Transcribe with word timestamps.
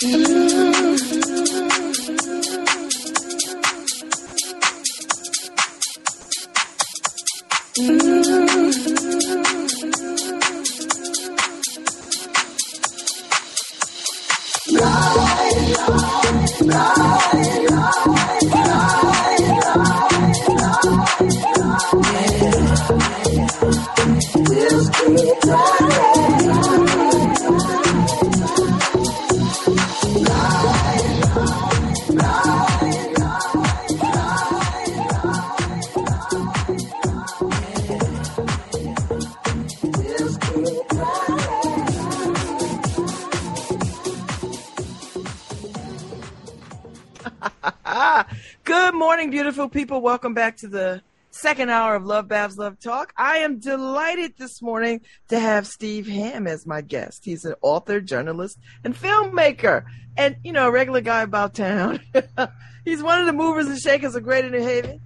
Good 0.00 0.87
beautiful 49.58 49.80
people. 49.80 50.00
Welcome 50.00 50.34
back 50.34 50.56
to 50.58 50.68
the 50.68 51.02
second 51.32 51.68
hour 51.68 51.96
of 51.96 52.04
Love 52.04 52.28
Babs 52.28 52.56
Love 52.56 52.78
Talk. 52.78 53.12
I 53.16 53.38
am 53.38 53.58
delighted 53.58 54.34
this 54.38 54.62
morning 54.62 55.00
to 55.30 55.40
have 55.40 55.66
Steve 55.66 56.06
Hamm 56.06 56.46
as 56.46 56.64
my 56.64 56.80
guest. 56.80 57.24
He's 57.24 57.44
an 57.44 57.56
author, 57.60 58.00
journalist, 58.00 58.56
and 58.84 58.94
filmmaker, 58.94 59.84
and 60.16 60.36
you 60.44 60.52
know, 60.52 60.68
a 60.68 60.70
regular 60.70 61.00
guy 61.00 61.22
about 61.22 61.54
town. 61.54 61.98
He's 62.84 63.02
one 63.02 63.18
of 63.18 63.26
the 63.26 63.32
movers 63.32 63.66
and 63.66 63.76
shakers 63.76 64.14
of 64.14 64.22
Greater 64.22 64.48
New 64.48 64.62
Haven, 64.62 65.00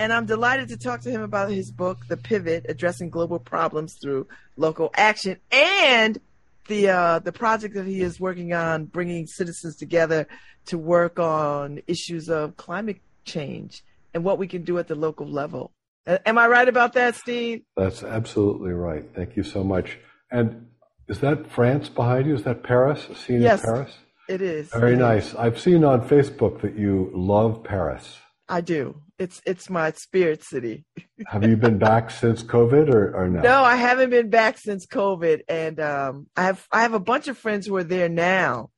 and 0.00 0.12
I'm 0.12 0.26
delighted 0.26 0.70
to 0.70 0.76
talk 0.76 1.02
to 1.02 1.10
him 1.12 1.22
about 1.22 1.52
his 1.52 1.70
book, 1.70 2.08
The 2.08 2.16
Pivot: 2.16 2.66
Addressing 2.68 3.10
Global 3.10 3.38
Problems 3.38 3.98
Through 4.02 4.26
Local 4.56 4.90
Action, 4.94 5.36
and 5.52 6.18
the 6.66 6.88
uh, 6.88 7.18
the 7.20 7.30
project 7.30 7.74
that 7.74 7.86
he 7.86 8.00
is 8.00 8.18
working 8.18 8.52
on, 8.52 8.86
bringing 8.86 9.28
citizens 9.28 9.76
together 9.76 10.26
to 10.66 10.76
work 10.76 11.20
on 11.20 11.82
issues 11.86 12.28
of 12.28 12.56
climate 12.56 13.00
change 13.24 13.84
and 14.14 14.24
what 14.24 14.38
we 14.38 14.46
can 14.46 14.62
do 14.62 14.78
at 14.78 14.88
the 14.88 14.94
local 14.94 15.26
level. 15.26 15.72
Am 16.06 16.36
I 16.36 16.48
right 16.48 16.68
about 16.68 16.94
that, 16.94 17.14
Steve? 17.14 17.62
That's 17.76 18.02
absolutely 18.02 18.72
right. 18.72 19.04
Thank 19.14 19.36
you 19.36 19.44
so 19.44 19.62
much. 19.62 19.98
And 20.30 20.66
is 21.08 21.20
that 21.20 21.50
France 21.50 21.88
behind 21.88 22.26
you? 22.26 22.34
Is 22.34 22.42
that 22.42 22.62
Paris? 22.62 23.08
A 23.08 23.14
scene 23.14 23.40
yes, 23.40 23.60
in 23.60 23.66
Paris? 23.66 23.92
It 24.28 24.42
is. 24.42 24.70
Very 24.70 24.94
it 24.94 24.98
nice. 24.98 25.28
Is. 25.28 25.34
I've 25.36 25.60
seen 25.60 25.84
on 25.84 26.08
Facebook 26.08 26.60
that 26.62 26.76
you 26.76 27.10
love 27.14 27.62
Paris. 27.62 28.18
I 28.48 28.60
do. 28.60 29.00
It's 29.18 29.40
it's 29.46 29.70
my 29.70 29.92
spirit 29.92 30.42
city. 30.42 30.84
have 31.26 31.44
you 31.44 31.56
been 31.56 31.78
back 31.78 32.10
since 32.10 32.42
COVID 32.42 32.92
or, 32.92 33.14
or 33.14 33.28
no? 33.28 33.40
No, 33.40 33.62
I 33.62 33.76
haven't 33.76 34.10
been 34.10 34.30
back 34.30 34.58
since 34.58 34.86
COVID, 34.86 35.42
and 35.48 35.78
um, 35.78 36.26
I 36.36 36.44
have 36.44 36.66
I 36.72 36.82
have 36.82 36.94
a 36.94 37.00
bunch 37.00 37.28
of 37.28 37.38
friends 37.38 37.66
who 37.66 37.76
are 37.76 37.84
there 37.84 38.08
now, 38.08 38.70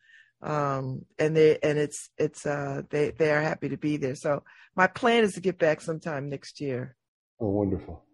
um, 0.42 1.06
and 1.18 1.36
they 1.36 1.58
and 1.62 1.78
it's 1.78 2.10
it's 2.18 2.44
uh, 2.44 2.82
they 2.90 3.10
they 3.10 3.30
are 3.32 3.40
happy 3.40 3.70
to 3.70 3.78
be 3.78 3.96
there. 3.96 4.14
So 4.14 4.42
my 4.77 4.86
plan 4.86 5.25
is 5.25 5.34
to 5.34 5.41
get 5.41 5.58
back 5.58 5.80
sometime 5.80 6.28
next 6.28 6.61
year. 6.61 6.97
Oh, 7.41 7.48
wonderful. 7.48 8.05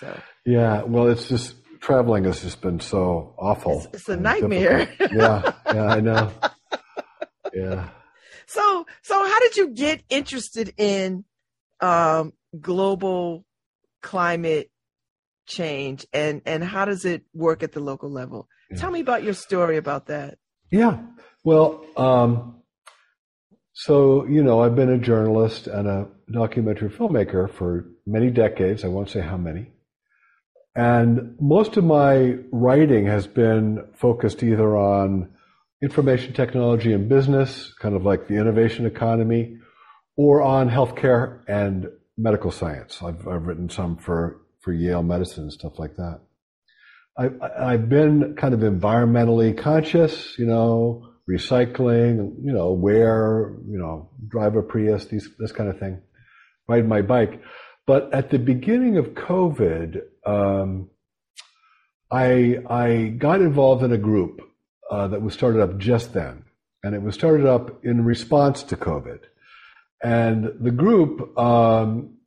So 0.00 0.20
yeah, 0.44 0.82
well, 0.82 1.08
it's 1.08 1.28
just 1.28 1.54
traveling 1.80 2.24
has 2.24 2.42
just 2.42 2.60
been 2.60 2.80
so 2.80 3.34
awful. 3.38 3.84
It's, 3.84 3.94
it's 3.94 4.08
a 4.08 4.16
nightmare. 4.16 4.88
yeah, 5.12 5.52
yeah, 5.66 5.84
I 5.84 6.00
know. 6.00 6.32
Yeah. 7.54 7.88
So 8.46 8.86
so 9.02 9.14
how 9.14 9.40
did 9.40 9.56
you 9.56 9.70
get 9.70 10.02
interested 10.08 10.74
in 10.76 11.24
um, 11.80 12.32
global 12.60 13.44
climate 14.02 14.70
change 15.46 16.06
and 16.12 16.42
and 16.44 16.62
how 16.62 16.84
does 16.84 17.04
it 17.04 17.22
work 17.32 17.62
at 17.62 17.72
the 17.72 17.80
local 17.80 18.10
level? 18.10 18.48
Yeah. 18.70 18.78
Tell 18.78 18.90
me 18.90 19.00
about 19.00 19.22
your 19.22 19.34
story 19.34 19.76
about 19.76 20.06
that. 20.06 20.38
Yeah. 20.70 20.98
Well, 21.44 21.84
um, 21.96 22.62
so 23.78 24.26
you 24.26 24.42
know, 24.42 24.62
I've 24.62 24.74
been 24.74 24.88
a 24.88 24.96
journalist 24.96 25.66
and 25.66 25.86
a 25.86 26.08
documentary 26.32 26.88
filmmaker 26.88 27.52
for 27.52 27.84
many 28.06 28.30
decades. 28.30 28.84
I 28.84 28.88
won't 28.88 29.10
say 29.10 29.20
how 29.20 29.36
many. 29.36 29.70
And 30.74 31.36
most 31.38 31.76
of 31.76 31.84
my 31.84 32.38
writing 32.50 33.04
has 33.04 33.26
been 33.26 33.86
focused 33.94 34.42
either 34.42 34.74
on 34.78 35.28
information 35.82 36.32
technology 36.32 36.94
and 36.94 37.06
business, 37.06 37.74
kind 37.78 37.94
of 37.94 38.02
like 38.02 38.28
the 38.28 38.36
innovation 38.36 38.86
economy, 38.86 39.58
or 40.16 40.40
on 40.40 40.70
healthcare 40.70 41.42
and 41.46 41.86
medical 42.16 42.50
science. 42.50 43.02
I've, 43.02 43.28
I've 43.28 43.46
written 43.46 43.68
some 43.68 43.98
for, 43.98 44.40
for 44.60 44.72
Yale 44.72 45.02
Medicine 45.02 45.44
and 45.44 45.52
stuff 45.52 45.78
like 45.78 45.96
that. 45.96 46.20
I, 47.18 47.74
I've 47.74 47.90
been 47.90 48.36
kind 48.36 48.54
of 48.54 48.60
environmentally 48.60 49.56
conscious, 49.56 50.38
you 50.38 50.46
know, 50.46 51.10
recycling, 51.28 52.34
you 52.42 52.52
know, 52.52 52.72
wear, 52.72 53.56
you 53.66 53.78
know, 53.78 54.10
drive 54.28 54.56
a 54.56 54.62
Prius, 54.62 55.06
these, 55.06 55.28
this 55.38 55.52
kind 55.52 55.68
of 55.68 55.78
thing, 55.78 56.00
ride 56.68 56.88
my 56.88 57.02
bike. 57.02 57.42
But 57.86 58.12
at 58.12 58.30
the 58.30 58.38
beginning 58.38 58.96
of 58.96 59.10
COVID, 59.10 60.00
um, 60.24 60.90
I, 62.10 62.58
I 62.68 63.14
got 63.18 63.40
involved 63.40 63.82
in 63.82 63.92
a 63.92 63.98
group 63.98 64.40
uh, 64.90 65.08
that 65.08 65.22
was 65.22 65.34
started 65.34 65.60
up 65.60 65.78
just 65.78 66.12
then. 66.12 66.44
And 66.82 66.94
it 66.94 67.02
was 67.02 67.14
started 67.14 67.46
up 67.46 67.84
in 67.84 68.04
response 68.04 68.62
to 68.64 68.76
COVID. 68.76 69.20
And 70.02 70.52
the 70.60 70.70
group, 70.70 71.36
um, 71.38 72.18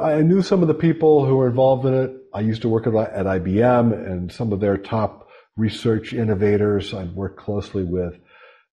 I 0.00 0.22
knew 0.22 0.42
some 0.42 0.62
of 0.62 0.68
the 0.68 0.74
people 0.74 1.24
who 1.24 1.36
were 1.36 1.48
involved 1.48 1.86
in 1.86 1.94
it. 1.94 2.16
I 2.34 2.40
used 2.40 2.62
to 2.62 2.68
work 2.68 2.86
at, 2.86 2.94
at 2.94 3.26
IBM 3.26 3.92
and 3.92 4.32
some 4.32 4.52
of 4.52 4.60
their 4.60 4.76
top 4.76 5.28
research 5.56 6.12
innovators 6.12 6.92
I'd 6.92 7.14
worked 7.14 7.38
closely 7.38 7.84
with. 7.84 8.18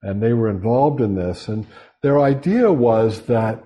And 0.05 0.21
they 0.21 0.33
were 0.33 0.49
involved 0.49 1.01
in 1.01 1.15
this. 1.15 1.47
And 1.47 1.65
their 2.03 2.21
idea 2.21 2.71
was 2.71 3.21
that 3.23 3.63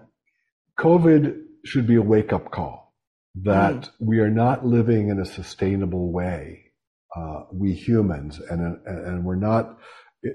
COVID 0.80 1.36
should 1.66 1.86
be 1.86 1.96
a 1.96 2.02
wake 2.02 2.32
up 2.32 2.50
call, 2.52 2.96
that 3.36 3.76
mm. 3.76 3.90
we 4.00 4.20
are 4.20 4.30
not 4.30 4.66
living 4.66 5.10
in 5.10 5.20
a 5.20 5.26
sustainable 5.26 6.14
way, 6.14 6.72
uh, 7.16 7.42
we 7.52 7.74
humans, 7.74 8.40
and, 8.50 8.80
and 8.86 9.26
we're 9.26 9.36
not 9.36 9.78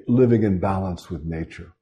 living 0.06 0.42
in 0.42 0.58
balance 0.58 1.08
with 1.08 1.24
nature. 1.24 1.72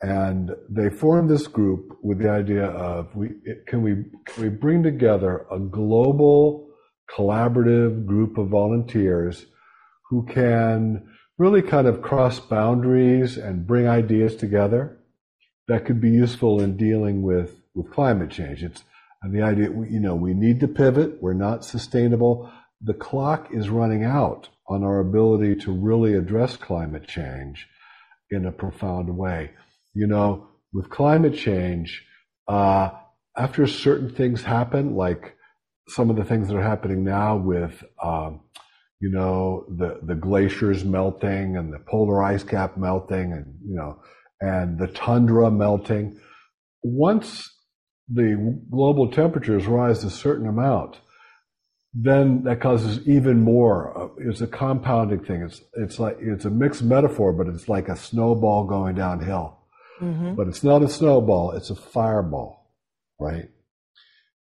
And 0.00 0.50
they 0.68 0.88
formed 0.88 1.30
this 1.30 1.46
group 1.46 1.96
with 2.02 2.18
the 2.18 2.30
idea 2.30 2.64
of 2.64 3.14
we 3.14 3.28
can 3.68 3.82
we 3.82 4.04
can 4.26 4.42
we 4.42 4.48
bring 4.48 4.82
together 4.82 5.46
a 5.50 5.60
global 5.60 6.68
collaborative 7.08 8.04
group 8.04 8.36
of 8.36 8.48
volunteers 8.48 9.46
who 10.10 10.24
can 10.26 11.06
really 11.42 11.62
kind 11.62 11.86
of 11.86 12.02
cross 12.02 12.38
boundaries 12.38 13.36
and 13.36 13.66
bring 13.66 13.88
ideas 13.88 14.36
together 14.36 14.98
that 15.68 15.84
could 15.84 16.00
be 16.00 16.10
useful 16.10 16.60
in 16.60 16.76
dealing 16.76 17.22
with 17.22 17.50
with 17.74 17.90
climate 17.90 18.30
change. 18.30 18.62
It's 18.62 18.82
and 19.22 19.34
the 19.34 19.42
idea 19.42 19.70
you 19.70 20.00
know 20.00 20.14
we 20.14 20.34
need 20.34 20.60
to 20.60 20.68
pivot. 20.68 21.22
We're 21.22 21.42
not 21.48 21.64
sustainable. 21.64 22.50
The 22.80 22.94
clock 22.94 23.48
is 23.52 23.68
running 23.68 24.04
out 24.04 24.48
on 24.68 24.82
our 24.82 24.98
ability 25.00 25.56
to 25.64 25.72
really 25.72 26.14
address 26.14 26.56
climate 26.56 27.06
change 27.06 27.68
in 28.30 28.46
a 28.46 28.52
profound 28.52 29.16
way 29.16 29.50
you 29.94 30.06
know, 30.06 30.48
with 30.72 30.90
climate 30.90 31.34
change, 31.34 32.04
uh, 32.48 32.90
after 33.36 33.66
certain 33.66 34.10
things 34.10 34.42
happen, 34.42 34.94
like 34.94 35.36
some 35.88 36.10
of 36.10 36.16
the 36.16 36.24
things 36.24 36.48
that 36.48 36.56
are 36.56 36.62
happening 36.62 37.04
now 37.04 37.36
with, 37.36 37.84
um, 38.02 38.40
you 39.02 39.10
know, 39.10 39.66
the, 39.68 39.98
the 40.04 40.14
glaciers 40.14 40.84
melting 40.84 41.56
and 41.56 41.72
the 41.72 41.80
polar 41.80 42.22
ice 42.22 42.44
cap 42.44 42.76
melting 42.76 43.32
and, 43.32 43.46
you 43.66 43.74
know, 43.74 44.00
and 44.40 44.78
the 44.78 44.86
tundra 44.86 45.50
melting. 45.50 46.16
Once 46.84 47.50
the 48.08 48.60
global 48.70 49.10
temperatures 49.10 49.66
rise 49.66 50.04
a 50.04 50.10
certain 50.10 50.46
amount, 50.46 50.98
then 51.92 52.44
that 52.44 52.60
causes 52.60 53.04
even 53.08 53.40
more. 53.40 54.12
It's 54.18 54.40
a 54.40 54.46
compounding 54.46 55.24
thing. 55.24 55.42
It's, 55.42 55.60
it's 55.74 55.98
like, 55.98 56.18
it's 56.20 56.44
a 56.44 56.50
mixed 56.50 56.84
metaphor, 56.84 57.32
but 57.32 57.48
it's 57.48 57.68
like 57.68 57.88
a 57.88 57.96
snowball 57.96 58.66
going 58.66 58.94
downhill. 58.94 59.58
Mm-hmm. 60.00 60.36
But 60.36 60.46
it's 60.46 60.62
not 60.62 60.84
a 60.84 60.88
snowball, 60.88 61.50
it's 61.52 61.70
a 61.70 61.74
fireball, 61.74 62.70
right? 63.18 63.48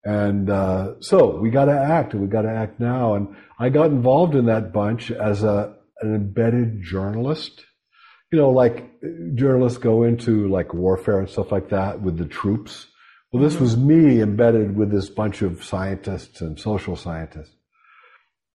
And 0.05 0.49
uh, 0.49 1.01
so 1.01 1.37
we 1.39 1.51
got 1.51 1.67
to 1.67 1.79
act, 1.79 2.15
and 2.15 2.23
we 2.23 2.29
got 2.29 2.43
to 2.43 2.51
act 2.51 2.81
now. 2.81 3.15
And 3.15 3.37
I 3.59 3.69
got 3.69 3.87
involved 3.87 4.35
in 4.35 4.47
that 4.47 4.73
bunch 4.73 5.11
as 5.11 5.43
a 5.43 5.77
an 6.01 6.15
embedded 6.15 6.83
journalist. 6.83 7.65
You 8.33 8.39
know, 8.39 8.51
like 8.51 8.91
journalists 9.35 9.79
go 9.79 10.05
into 10.05 10.49
like 10.49 10.73
warfare 10.73 11.19
and 11.19 11.29
stuff 11.29 11.53
like 11.53 11.71
that 11.71 12.01
with 12.01 12.17
the 12.17 12.25
troops. 12.25 12.87
Well, 13.33 13.43
this 13.43 13.55
mm-hmm. 13.55 13.65
was 13.65 13.77
me 13.77 14.23
embedded 14.23 14.77
with 14.77 14.91
this 14.91 15.09
bunch 15.11 15.43
of 15.43 15.63
scientists 15.65 16.41
and 16.41 16.59
social 16.59 16.97
scientists, 16.97 17.55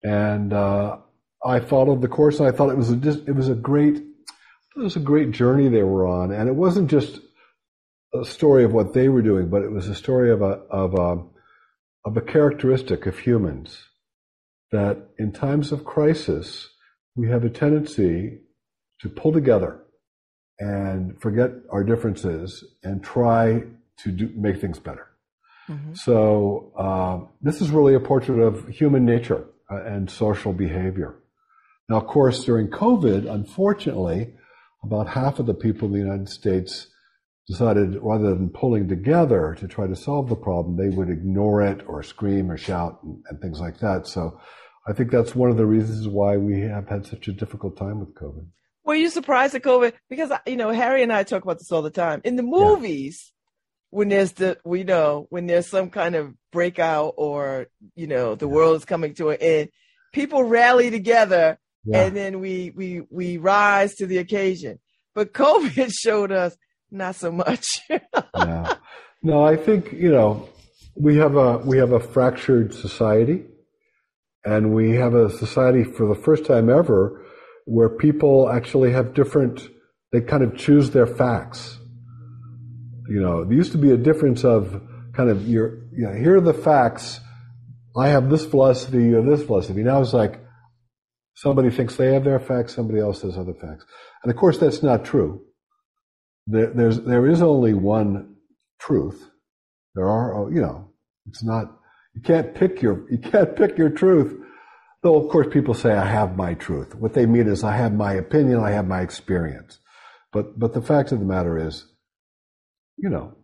and 0.02 0.52
uh, 0.52 0.98
I 1.44 1.60
followed 1.60 2.00
the 2.00 2.08
course. 2.08 2.38
And 2.38 2.48
I 2.48 2.52
thought 2.52 2.70
it 2.70 2.76
was 2.76 2.90
a 2.90 3.24
it 3.26 3.34
was 3.34 3.48
a 3.48 3.54
great 3.54 3.96
it 3.96 4.80
was 4.80 4.96
a 4.96 5.00
great 5.00 5.32
journey 5.32 5.68
they 5.68 5.82
were 5.82 6.06
on, 6.06 6.30
and 6.32 6.48
it 6.48 6.54
wasn't 6.54 6.90
just 6.90 7.18
a 8.14 8.24
story 8.24 8.64
of 8.64 8.72
what 8.72 8.92
they 8.92 9.08
were 9.08 9.22
doing, 9.22 9.48
but 9.48 9.62
it 9.62 9.70
was 9.70 9.88
a 9.88 9.94
story 9.94 10.30
of 10.30 10.42
a 10.42 10.60
of 10.70 10.94
a 10.94 11.31
of 12.04 12.16
a 12.16 12.20
characteristic 12.20 13.06
of 13.06 13.18
humans 13.18 13.78
that 14.70 15.08
in 15.18 15.32
times 15.32 15.72
of 15.72 15.84
crisis 15.84 16.68
we 17.14 17.28
have 17.28 17.44
a 17.44 17.50
tendency 17.50 18.40
to 19.00 19.08
pull 19.08 19.32
together 19.32 19.80
and 20.58 21.20
forget 21.20 21.50
our 21.70 21.84
differences 21.84 22.64
and 22.82 23.02
try 23.02 23.62
to 23.98 24.10
do, 24.10 24.30
make 24.34 24.60
things 24.60 24.78
better. 24.78 25.08
Mm-hmm. 25.68 25.94
So 25.94 26.72
uh, 26.76 27.28
this 27.40 27.60
is 27.60 27.70
really 27.70 27.94
a 27.94 28.00
portrait 28.00 28.40
of 28.40 28.68
human 28.68 29.04
nature 29.04 29.44
uh, 29.70 29.82
and 29.84 30.10
social 30.10 30.52
behavior. 30.52 31.16
Now, 31.88 31.96
of 31.96 32.06
course, 32.06 32.44
during 32.44 32.68
COVID, 32.68 33.30
unfortunately, 33.30 34.34
about 34.82 35.08
half 35.08 35.38
of 35.38 35.46
the 35.46 35.54
people 35.54 35.88
in 35.88 35.94
the 35.94 36.00
United 36.00 36.28
States 36.28 36.88
decided 37.48 37.98
rather 38.00 38.34
than 38.34 38.50
pulling 38.50 38.88
together 38.88 39.56
to 39.58 39.66
try 39.66 39.86
to 39.86 39.96
solve 39.96 40.28
the 40.28 40.36
problem, 40.36 40.76
they 40.76 40.94
would 40.94 41.10
ignore 41.10 41.62
it 41.62 41.82
or 41.86 42.02
scream 42.02 42.50
or 42.50 42.56
shout 42.56 43.00
and, 43.02 43.22
and, 43.28 43.40
things 43.40 43.60
like 43.60 43.78
that. 43.80 44.06
So 44.06 44.40
I 44.86 44.92
think 44.92 45.10
that's 45.10 45.34
one 45.34 45.50
of 45.50 45.56
the 45.56 45.66
reasons 45.66 46.08
why 46.08 46.36
we 46.36 46.60
have 46.60 46.88
had 46.88 47.06
such 47.06 47.28
a 47.28 47.32
difficult 47.32 47.76
time 47.76 48.00
with 48.00 48.14
COVID. 48.14 48.46
Were 48.84 48.94
you 48.94 49.10
surprised 49.10 49.54
at 49.54 49.62
COVID? 49.62 49.92
Because, 50.08 50.32
you 50.46 50.56
know, 50.56 50.70
Harry 50.70 51.02
and 51.02 51.12
I 51.12 51.22
talk 51.22 51.42
about 51.42 51.58
this 51.58 51.70
all 51.70 51.82
the 51.82 51.90
time. 51.90 52.20
In 52.24 52.36
the 52.36 52.42
movies, 52.42 53.32
yeah. 53.32 53.98
when 53.98 54.08
there's 54.08 54.32
the, 54.32 54.58
we 54.64 54.82
know, 54.84 55.26
when 55.30 55.46
there's 55.46 55.68
some 55.68 55.90
kind 55.90 56.14
of 56.14 56.34
breakout 56.52 57.14
or, 57.16 57.66
you 57.94 58.06
know, 58.06 58.34
the 58.34 58.48
yeah. 58.48 58.54
world 58.54 58.76
is 58.76 58.84
coming 58.84 59.14
to 59.14 59.30
an 59.30 59.38
end, 59.40 59.68
people 60.12 60.44
rally 60.44 60.90
together 60.90 61.58
yeah. 61.84 62.04
and 62.04 62.16
then 62.16 62.40
we, 62.40 62.72
we, 62.74 63.02
we 63.10 63.36
rise 63.38 63.94
to 63.96 64.06
the 64.06 64.18
occasion. 64.18 64.78
But 65.14 65.32
COVID 65.32 65.92
showed 65.96 66.32
us 66.32 66.56
not 66.92 67.16
so 67.16 67.32
much. 67.32 67.66
yeah. 67.90 68.74
No, 69.22 69.44
I 69.44 69.56
think, 69.56 69.92
you 69.92 70.10
know, 70.10 70.48
we 70.94 71.16
have 71.16 71.36
a, 71.36 71.58
we 71.58 71.78
have 71.78 71.92
a 71.92 72.00
fractured 72.00 72.74
society 72.74 73.44
and 74.44 74.74
we 74.74 74.96
have 74.96 75.14
a 75.14 75.30
society 75.30 75.84
for 75.84 76.06
the 76.06 76.20
first 76.20 76.44
time 76.44 76.68
ever 76.68 77.24
where 77.64 77.88
people 77.88 78.50
actually 78.50 78.92
have 78.92 79.14
different, 79.14 79.68
they 80.12 80.20
kind 80.20 80.42
of 80.42 80.56
choose 80.56 80.90
their 80.90 81.06
facts. 81.06 81.78
You 83.08 83.20
know, 83.20 83.44
there 83.44 83.54
used 83.54 83.72
to 83.72 83.78
be 83.78 83.90
a 83.90 83.96
difference 83.96 84.44
of 84.44 84.82
kind 85.14 85.30
of 85.30 85.48
your, 85.48 85.78
you 85.92 86.06
know, 86.06 86.14
here 86.14 86.36
are 86.36 86.40
the 86.40 86.54
facts. 86.54 87.20
I 87.96 88.08
have 88.08 88.30
this 88.30 88.44
philosophy, 88.44 88.98
you 88.98 89.16
have 89.16 89.26
this 89.26 89.44
philosophy. 89.44 89.82
Now 89.82 90.00
it's 90.00 90.12
like 90.12 90.40
somebody 91.34 91.70
thinks 91.70 91.96
they 91.96 92.12
have 92.12 92.24
their 92.24 92.40
facts, 92.40 92.74
somebody 92.74 93.00
else 93.00 93.22
has 93.22 93.36
other 93.36 93.54
facts. 93.54 93.84
And 94.22 94.32
of 94.32 94.36
course, 94.36 94.58
that's 94.58 94.82
not 94.82 95.04
true. 95.04 95.42
There, 96.46 96.72
there's, 96.74 97.00
there 97.00 97.26
is 97.26 97.42
only 97.42 97.74
one 97.74 98.36
truth. 98.80 99.30
There 99.94 100.08
are, 100.08 100.50
you 100.50 100.60
know, 100.60 100.90
it's 101.26 101.42
not, 101.44 101.66
you 102.14 102.22
can't 102.22 102.54
pick 102.54 102.82
your, 102.82 103.04
you 103.10 103.18
can't 103.18 103.54
pick 103.56 103.78
your 103.78 103.90
truth 103.90 104.42
Though, 105.02 105.16
of 105.16 105.30
course, 105.30 105.48
people 105.50 105.74
say, 105.74 105.92
I 105.92 106.06
have 106.06 106.36
my 106.36 106.54
truth. 106.54 106.94
What 106.94 107.14
they 107.14 107.26
mean 107.26 107.48
is, 107.48 107.64
I 107.64 107.76
have 107.76 107.92
my 107.92 108.12
opinion, 108.12 108.60
I 108.60 108.70
have 108.70 108.86
my 108.86 109.00
experience. 109.00 109.80
But, 110.32 110.58
but 110.58 110.74
the 110.74 110.82
fact 110.82 111.10
of 111.10 111.18
the 111.18 111.24
matter 111.24 111.58
is, 111.58 111.86
you 112.96 113.10
know, 113.10 113.36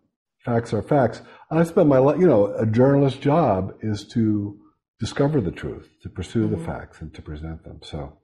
facts 0.45 0.73
are 0.73 0.81
facts. 0.81 1.21
I 1.51 1.63
spend 1.63 1.89
my 1.89 1.97
life, 1.97 2.17
you 2.17 2.27
know, 2.27 2.47
a 2.53 2.65
journalist's 2.65 3.19
job 3.19 3.73
is 3.81 4.07
to 4.13 4.57
discover 5.01 5.41
the 5.41 5.51
truth, 5.51 5.89
to 6.03 6.09
pursue 6.09 6.47
mm-hmm. 6.47 6.59
the 6.59 6.65
facts, 6.65 7.01
and 7.01 7.13
to 7.13 7.21
present 7.21 7.63
them. 7.65 7.79
So, 7.83 8.18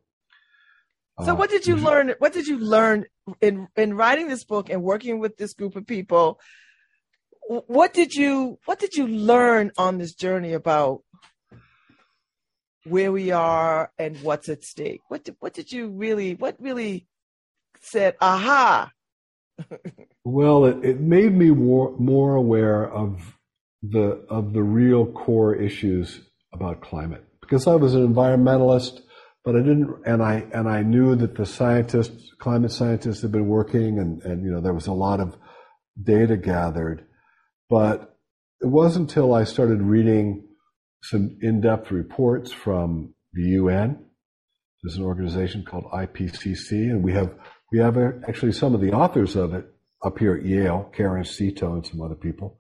so 1.24 1.32
uh, 1.32 1.36
what 1.36 1.50
did 1.50 1.66
you 1.66 1.76
learn? 1.76 2.14
What 2.20 2.34
did 2.34 2.48
you 2.48 2.60
learn 2.60 3.06
in 3.42 3.68
in 3.76 3.96
writing 3.96 4.28
this 4.28 4.44
book 4.44 4.70
and 4.70 4.84
working 4.84 5.20
with 5.20 5.38
this 5.38 5.54
group 5.54 5.76
of 5.76 5.88
people? 5.88 6.40
What 7.48 7.94
did 7.94 8.14
you 8.14 8.60
What 8.66 8.80
did 8.80 8.96
you 8.96 9.08
learn 9.08 9.72
on 9.78 9.98
this 9.98 10.14
journey 10.14 10.54
about 10.54 11.02
where 12.86 13.12
we 13.12 13.32
are 13.32 13.92
and 13.98 14.18
what's 14.22 14.48
at 14.48 14.64
stake. 14.64 15.02
What 15.08 15.26
did, 15.26 15.36
what 15.40 15.54
did 15.54 15.72
you 15.72 15.90
really, 15.90 16.36
what 16.36 16.56
really 16.60 17.08
said, 17.82 18.16
aha? 18.22 18.92
well, 20.24 20.66
it, 20.66 20.86
it 20.86 21.00
made 21.00 21.34
me 21.34 21.50
more, 21.50 21.96
more 21.98 22.36
aware 22.36 22.88
of 22.88 23.38
the, 23.82 24.26
of 24.30 24.54
the 24.54 24.64
real 24.64 25.06
core 25.06 25.56
issues 25.56 26.22
about 26.54 26.82
climate 26.82 27.26
because 27.42 27.68
I 27.68 27.76
was 27.76 27.96
an 27.96 28.08
environmentalist, 28.08 29.02
but 29.46 29.56
I 29.56 29.60
didn't, 29.60 29.96
and 30.06 30.24
I, 30.24 30.46
and 30.54 30.68
I 30.68 30.82
knew 30.82 31.16
that 31.16 31.36
the 31.36 31.46
scientists, 31.46 32.34
climate 32.40 32.72
scientists 32.72 33.22
had 33.22 33.32
been 33.32 33.48
working 33.48 34.00
and, 34.00 34.22
and, 34.24 34.44
you 34.44 34.52
know, 34.52 34.60
there 34.60 34.74
was 34.74 34.88
a 34.88 34.94
lot 34.94 35.20
of 35.20 35.38
data 36.02 36.36
gathered, 36.36 37.06
but 37.70 38.18
it 38.62 38.68
wasn't 38.68 39.10
until 39.10 39.34
I 39.34 39.44
started 39.44 39.82
reading 39.82 40.48
some 41.04 41.38
in-depth 41.42 41.92
reports 41.92 42.52
from 42.52 43.14
the 43.34 43.44
UN. 43.44 44.04
There's 44.82 44.98
an 44.98 45.04
organization 45.04 45.64
called 45.64 45.86
IPCC, 45.94 46.72
and 46.72 47.04
we 47.04 47.14
have 47.14 47.34
we 47.72 47.80
have 47.80 47.98
uh, 47.98 48.12
actually 48.28 48.52
some 48.52 48.74
of 48.74 48.82
the 48.82 48.92
authors 48.92 49.36
of 49.36 49.54
it 49.54 49.66
up 50.04 50.20
here 50.20 50.36
at 50.36 50.46
Yale, 50.46 50.92
Karen 50.96 51.24
Seto 51.24 51.74
and 51.74 51.86
some 51.86 52.02
other 52.02 52.16
people. 52.16 52.60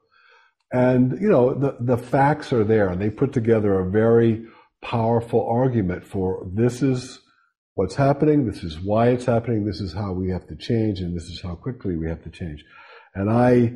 And 0.72 1.20
you 1.22 1.30
know 1.30 1.54
the 1.54 1.78
the 1.80 1.98
facts 1.98 2.52
are 2.52 2.64
there, 2.64 2.90
and 2.90 3.02
they 3.02 3.10
put 3.10 3.34
together 3.34 3.80
a 3.80 3.90
very 3.90 4.46
powerful 4.86 5.48
argument 5.50 6.06
for 6.06 6.48
this 6.54 6.84
is 6.84 7.20
what's 7.74 7.96
happening, 7.96 8.46
this 8.46 8.64
is 8.64 8.80
why 8.80 9.10
it's 9.10 9.26
happening, 9.26 9.66
this 9.66 9.82
is 9.82 9.94
how 9.94 10.14
we 10.14 10.30
have 10.30 10.46
to 10.48 10.56
change, 10.56 11.00
and 11.00 11.16
this 11.16 11.24
is 11.24 11.42
how 11.42 11.56
quickly 11.56 11.98
we 11.98 12.08
have 12.08 12.24
to 12.24 12.30
change. 12.30 12.64
And 13.16 13.30
I 13.30 13.74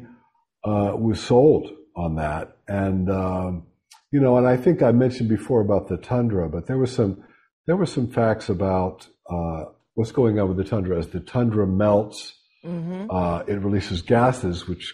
uh, 0.63 0.95
was 0.95 1.19
sold 1.19 1.71
on 1.95 2.15
that, 2.15 2.57
and 2.67 3.09
um, 3.09 3.67
you 4.11 4.19
know, 4.19 4.37
and 4.37 4.47
I 4.47 4.55
think 4.55 4.83
I 4.83 4.91
mentioned 4.91 5.29
before 5.29 5.61
about 5.61 5.87
the 5.87 5.97
tundra, 5.97 6.47
but 6.47 6.67
there 6.67 6.77
was 6.77 6.93
some 6.93 7.23
there 7.65 7.75
were 7.75 7.87
some 7.87 8.07
facts 8.07 8.47
about 8.49 9.07
uh, 9.29 9.65
what's 9.95 10.11
going 10.11 10.39
on 10.39 10.47
with 10.47 10.57
the 10.57 10.63
tundra. 10.63 10.97
As 10.99 11.07
the 11.07 11.21
tundra 11.21 11.65
melts, 11.65 12.35
mm-hmm. 12.63 13.09
uh, 13.09 13.39
it 13.47 13.59
releases 13.59 14.03
gases 14.03 14.67
which 14.67 14.93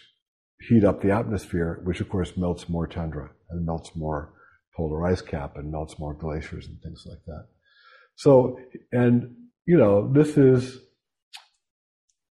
heat 0.70 0.86
up 0.86 1.02
the 1.02 1.12
atmosphere, 1.12 1.82
which 1.84 2.00
of 2.00 2.08
course 2.08 2.38
melts 2.38 2.70
more 2.70 2.88
tundra 2.88 3.32
and 3.50 3.66
melts 3.66 3.96
more 3.96 4.35
polar 4.76 5.06
ice 5.06 5.22
cap 5.22 5.58
and 5.58 5.72
melts 5.72 5.98
more 6.00 6.14
glaciers 6.14 6.68
and 6.68 6.80
things 6.82 7.04
like 7.08 7.24
that. 7.26 7.48
So, 8.16 8.60
and 8.92 9.36
you 9.66 9.78
know, 9.78 10.12
this 10.12 10.38
is 10.38 10.78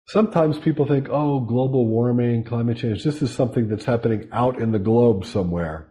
sometimes 0.07 0.59
people 0.59 0.85
think, 0.85 1.07
oh, 1.09 1.39
global 1.39 1.85
warming, 1.85 2.43
climate 2.43 2.77
change, 2.77 3.03
this 3.03 3.21
is 3.21 3.33
something 3.33 3.69
that's 3.69 3.85
happening 3.85 4.27
out 4.31 4.59
in 4.59 4.71
the 4.71 4.79
globe 4.79 5.25
somewhere. 5.25 5.87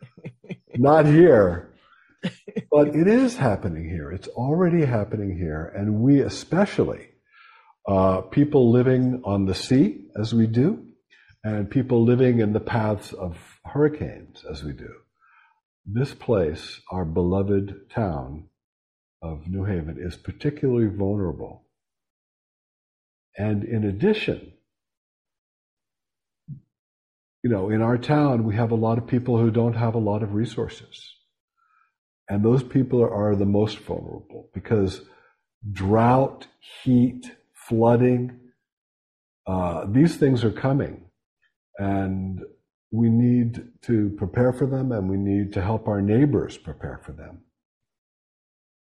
Not 0.74 1.06
here. 1.06 1.72
But 2.70 2.88
it 2.88 3.06
is 3.06 3.36
happening 3.36 3.88
here. 3.88 4.10
It's 4.10 4.28
already 4.28 4.84
happening 4.84 5.36
here. 5.36 5.72
And 5.74 6.00
we, 6.00 6.20
especially, 6.20 7.08
uh, 7.88 8.22
people 8.22 8.70
living 8.70 9.22
on 9.24 9.46
the 9.46 9.54
sea, 9.54 10.04
as 10.20 10.34
we 10.34 10.46
do, 10.46 10.84
and 11.44 11.70
people 11.70 12.04
living 12.04 12.40
in 12.40 12.52
the 12.52 12.60
paths 12.60 13.12
of 13.12 13.38
hurricanes, 13.64 14.44
as 14.50 14.64
we 14.64 14.72
do. 14.72 14.92
This 15.86 16.14
place, 16.14 16.80
our 16.90 17.04
beloved 17.04 17.90
town 17.90 18.48
of 19.22 19.46
New 19.46 19.64
Haven, 19.64 19.96
is 20.00 20.16
particularly 20.16 20.88
vulnerable. 20.88 21.66
And 23.38 23.62
in 23.62 23.84
addition, 23.84 24.54
you 27.44 27.50
know, 27.50 27.70
in 27.70 27.82
our 27.82 27.96
town, 27.96 28.44
we 28.44 28.56
have 28.56 28.72
a 28.72 28.76
lot 28.76 28.98
of 28.98 29.06
people 29.06 29.38
who 29.38 29.52
don't 29.52 29.76
have 29.76 29.94
a 29.94 29.98
lot 29.98 30.24
of 30.24 30.34
resources. 30.34 31.14
And 32.28 32.44
those 32.44 32.64
people 32.64 33.04
are 33.04 33.36
the 33.36 33.46
most 33.46 33.78
vulnerable 33.78 34.50
because 34.52 35.02
drought, 35.72 36.48
heat, 36.82 37.30
flooding, 37.52 38.40
uh, 39.46 39.84
these 39.88 40.16
things 40.16 40.42
are 40.42 40.50
coming. 40.50 41.04
And 41.78 42.40
we 42.90 43.08
need 43.08 43.68
to 43.82 44.10
prepare 44.16 44.52
for 44.52 44.66
them 44.66 44.92
and 44.92 45.08
we 45.08 45.16
need 45.16 45.52
to 45.54 45.62
help 45.62 45.88
our 45.88 46.00
neighbors 46.00 46.56
prepare 46.56 47.00
for 47.04 47.12
them. 47.12 47.40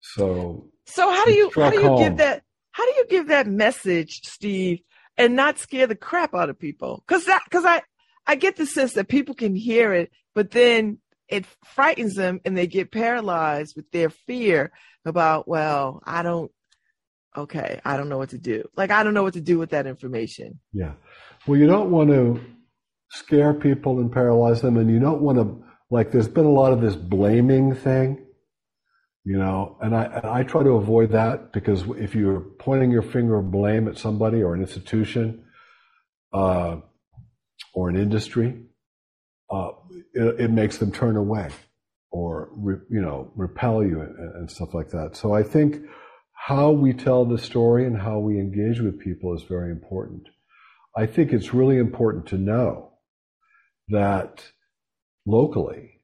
So, 0.00 0.70
so 0.86 1.10
how 1.10 1.24
do 1.24 1.32
you, 1.32 1.50
how 1.54 1.70
do 1.70 1.80
you 1.80 1.88
home. 1.88 2.02
give 2.02 2.16
that, 2.18 2.42
how 2.72 2.84
do 2.84 2.92
you 2.96 3.06
give 3.08 3.28
that 3.28 3.46
message, 3.46 4.20
Steve, 4.24 4.80
and 5.16 5.34
not 5.34 5.58
scare 5.58 5.86
the 5.86 5.96
crap 5.96 6.34
out 6.34 6.48
of 6.48 6.58
people? 6.58 7.02
Cause 7.08 7.24
that, 7.24 7.42
cause 7.50 7.64
I, 7.64 7.82
I 8.26 8.36
get 8.36 8.56
the 8.56 8.66
sense 8.66 8.92
that 8.94 9.08
people 9.08 9.34
can 9.34 9.56
hear 9.56 9.92
it, 9.92 10.10
but 10.34 10.52
then 10.52 10.98
it 11.28 11.44
frightens 11.64 12.14
them 12.14 12.40
and 12.44 12.56
they 12.56 12.66
get 12.66 12.92
paralyzed 12.92 13.74
with 13.76 13.90
their 13.90 14.10
fear 14.10 14.72
about, 15.04 15.48
well, 15.48 16.02
I 16.04 16.22
don't, 16.22 16.50
okay, 17.36 17.80
I 17.84 17.96
don't 17.96 18.08
know 18.08 18.18
what 18.18 18.30
to 18.30 18.38
do. 18.38 18.64
Like, 18.76 18.90
I 18.90 19.02
don't 19.02 19.14
know 19.14 19.22
what 19.22 19.34
to 19.34 19.40
do 19.40 19.58
with 19.58 19.70
that 19.70 19.86
information. 19.86 20.60
Yeah. 20.72 20.92
Well, 21.46 21.58
you 21.58 21.66
don't 21.66 21.90
want 21.90 22.10
to 22.10 22.40
scare 23.10 23.54
people 23.54 24.00
and 24.00 24.12
paralyze 24.12 24.62
them, 24.62 24.76
and 24.76 24.90
you 24.90 24.98
don't 24.98 25.20
want 25.20 25.38
to, 25.38 25.64
like, 25.90 26.10
there's 26.10 26.28
been 26.28 26.44
a 26.44 26.50
lot 26.50 26.72
of 26.72 26.80
this 26.80 26.96
blaming 26.96 27.74
thing. 27.74 28.24
You 29.24 29.36
know, 29.36 29.76
and 29.82 29.94
I 29.94 30.04
and 30.04 30.24
I 30.24 30.42
try 30.42 30.62
to 30.62 30.70
avoid 30.70 31.12
that 31.12 31.52
because 31.52 31.84
if 31.98 32.14
you're 32.14 32.40
pointing 32.40 32.90
your 32.90 33.02
finger 33.02 33.36
of 33.36 33.50
blame 33.50 33.86
at 33.86 33.98
somebody 33.98 34.42
or 34.42 34.54
an 34.54 34.62
institution, 34.62 35.44
uh, 36.32 36.76
or 37.74 37.88
an 37.88 37.96
industry, 37.96 38.60
uh, 39.50 39.70
it, 40.14 40.40
it, 40.40 40.50
makes 40.50 40.78
them 40.78 40.92
turn 40.92 41.16
away 41.16 41.48
or 42.10 42.50
re, 42.56 42.76
you 42.90 43.00
know 43.00 43.30
repel 43.34 43.84
you 43.84 44.00
and, 44.00 44.34
and 44.36 44.50
stuff 44.50 44.74
like 44.74 44.90
that. 44.90 45.16
So 45.16 45.32
I 45.32 45.42
think 45.42 45.82
how 46.32 46.70
we 46.70 46.92
tell 46.92 47.24
the 47.24 47.38
story 47.38 47.86
and 47.86 48.00
how 48.00 48.18
we 48.18 48.38
engage 48.38 48.80
with 48.80 48.98
people 48.98 49.34
is 49.34 49.42
very 49.42 49.70
important. 49.70 50.28
I 50.96 51.06
think 51.06 51.32
it's 51.32 51.54
really 51.54 51.78
important 51.78 52.26
to 52.26 52.38
know 52.38 52.92
that 53.88 54.44
locally 55.26 56.00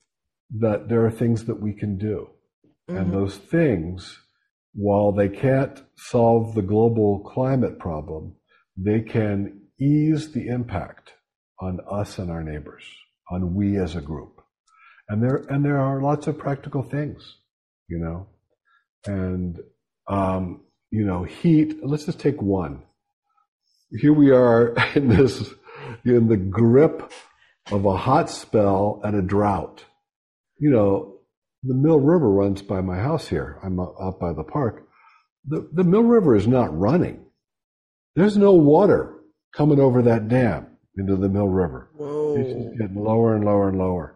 that 0.58 0.88
there 0.88 1.04
are 1.04 1.10
things 1.10 1.44
that 1.46 1.60
we 1.60 1.72
can 1.72 1.98
do. 1.98 2.28
Mm-hmm. 2.88 2.98
And 2.98 3.12
those 3.12 3.36
things, 3.36 4.20
while 4.74 5.12
they 5.12 5.28
can't 5.28 5.82
solve 5.96 6.54
the 6.54 6.62
global 6.62 7.20
climate 7.20 7.78
problem, 7.78 8.36
they 8.76 9.00
can 9.00 9.60
ease 9.80 10.32
the 10.32 10.48
impact 10.48 11.12
on 11.60 11.80
us 11.90 12.18
and 12.18 12.30
our 12.30 12.42
neighbors, 12.42 12.84
on 13.30 13.54
we 13.54 13.78
as 13.78 13.94
a 13.94 14.00
group. 14.00 14.40
And 15.08 15.22
there 15.22 15.44
and 15.48 15.64
there 15.64 15.78
are 15.78 16.00
lots 16.00 16.26
of 16.26 16.38
practical 16.38 16.82
things, 16.82 17.36
you 17.88 17.98
know. 17.98 18.26
And 19.06 19.60
um, 20.08 20.62
you 20.90 21.04
know, 21.04 21.24
heat, 21.24 21.84
let's 21.84 22.06
just 22.06 22.20
take 22.20 22.40
one. 22.40 22.82
Here 23.90 24.12
we 24.12 24.30
are 24.30 24.74
in 24.94 25.08
this 25.08 25.52
in 26.04 26.28
the 26.28 26.36
grip 26.36 27.12
of 27.70 27.84
a 27.84 27.96
hot 27.96 28.30
spell 28.30 29.00
and 29.04 29.16
a 29.16 29.22
drought. 29.22 29.84
You 30.58 30.70
know, 30.70 31.18
the 31.62 31.74
Mill 31.74 31.98
River 31.98 32.30
runs 32.30 32.62
by 32.62 32.80
my 32.80 32.96
house 32.96 33.28
here. 33.28 33.58
I'm 33.62 33.80
out 33.80 34.18
by 34.20 34.32
the 34.32 34.44
park. 34.44 34.86
The, 35.46 35.68
the 35.72 35.84
Mill 35.84 36.02
River 36.02 36.36
is 36.36 36.46
not 36.46 36.76
running. 36.78 37.24
There's 38.16 38.36
no 38.36 38.52
water 38.52 39.14
coming 39.54 39.80
over 39.80 40.02
that 40.02 40.28
dam 40.28 40.66
into 40.96 41.16
the 41.16 41.28
Mill 41.28 41.48
River. 41.48 41.90
Whoa. 41.96 42.36
It's 42.36 42.78
getting 42.78 43.02
lower 43.02 43.34
and 43.34 43.44
lower 43.44 43.68
and 43.68 43.78
lower. 43.78 44.14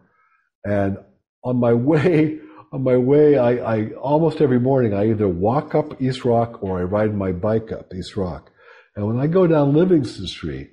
And 0.63 0.97
on 1.43 1.57
my 1.57 1.73
way, 1.73 2.39
on 2.71 2.83
my 2.83 2.97
way, 2.97 3.37
I, 3.37 3.51
I 3.51 3.91
almost 3.93 4.41
every 4.41 4.59
morning 4.59 4.93
I 4.93 5.09
either 5.09 5.27
walk 5.27 5.73
up 5.73 6.01
East 6.01 6.23
Rock 6.23 6.61
or 6.61 6.79
I 6.79 6.83
ride 6.83 7.15
my 7.15 7.31
bike 7.31 7.71
up 7.71 7.91
East 7.93 8.15
Rock. 8.15 8.51
And 8.95 9.07
when 9.07 9.19
I 9.19 9.27
go 9.27 9.47
down 9.47 9.73
Livingston 9.73 10.27
Street, 10.27 10.71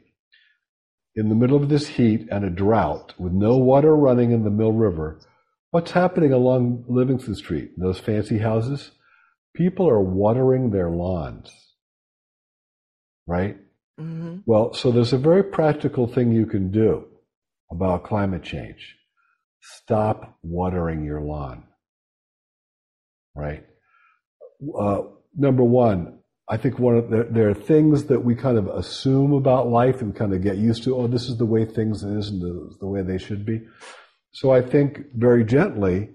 in 1.17 1.31
the 1.31 1.35
middle 1.35 1.57
of 1.57 1.71
this 1.71 1.89
heat 1.89 2.29
and 2.31 2.45
a 2.45 2.51
drought 2.51 3.15
with 3.19 3.33
no 3.33 3.57
water 3.57 3.97
running 3.97 4.33
in 4.33 4.45
the 4.45 4.51
Mill 4.51 4.73
River, 4.73 5.19
what's 5.71 5.93
happening 5.93 6.33
along 6.33 6.85
Livingston 6.89 7.35
Street, 7.35 7.73
those 7.79 7.99
fancy 7.99 8.39
houses? 8.39 8.91
People 9.55 9.89
are 9.89 10.01
watering 10.01 10.71
their 10.71 10.91
lawns, 10.91 11.51
right? 13.27 13.57
Mm-hmm. 13.99 14.39
Well, 14.45 14.75
so 14.75 14.93
there's 14.93 15.15
a 15.15 15.19
very 15.19 15.43
practical 15.43 16.07
thing 16.07 16.33
you 16.33 16.45
can 16.45 16.71
do 16.71 17.07
about 17.71 18.05
climate 18.05 18.43
change. 18.43 18.97
Stop 19.63 20.39
watering 20.43 21.03
your 21.05 21.23
lawn, 21.23 21.65
right? 23.35 23.65
Uh, 24.79 25.03
number 25.35 25.65
one, 25.65 26.16
I 26.49 26.57
think 26.57 26.79
one 26.79 26.97
of 26.97 27.11
the, 27.11 27.27
there 27.29 27.49
are 27.49 27.55
things 27.55 28.05
that 28.05 28.25
we 28.25 28.35
kind 28.35 28.57
of 28.57 28.69
assume 28.69 29.33
about 29.33 29.69
life 29.69 30.01
and 30.01 30.15
kind 30.15 30.33
of 30.33 30.43
get 30.43 30.59
used 30.59 30.85
to. 30.85 30.97
Oh, 30.97 31.09
this 31.09 31.29
is 31.29 31.39
the 31.39 31.47
way 31.47 31.65
things 31.65 32.05
is 32.05 32.29
and 32.29 32.41
the, 32.41 32.77
the 32.79 32.87
way 32.87 33.03
they 33.03 33.19
should 33.19 33.45
be. 33.45 33.63
So 34.33 34.53
I 34.53 34.63
think 34.63 35.01
very 35.15 35.45
gently, 35.45 36.11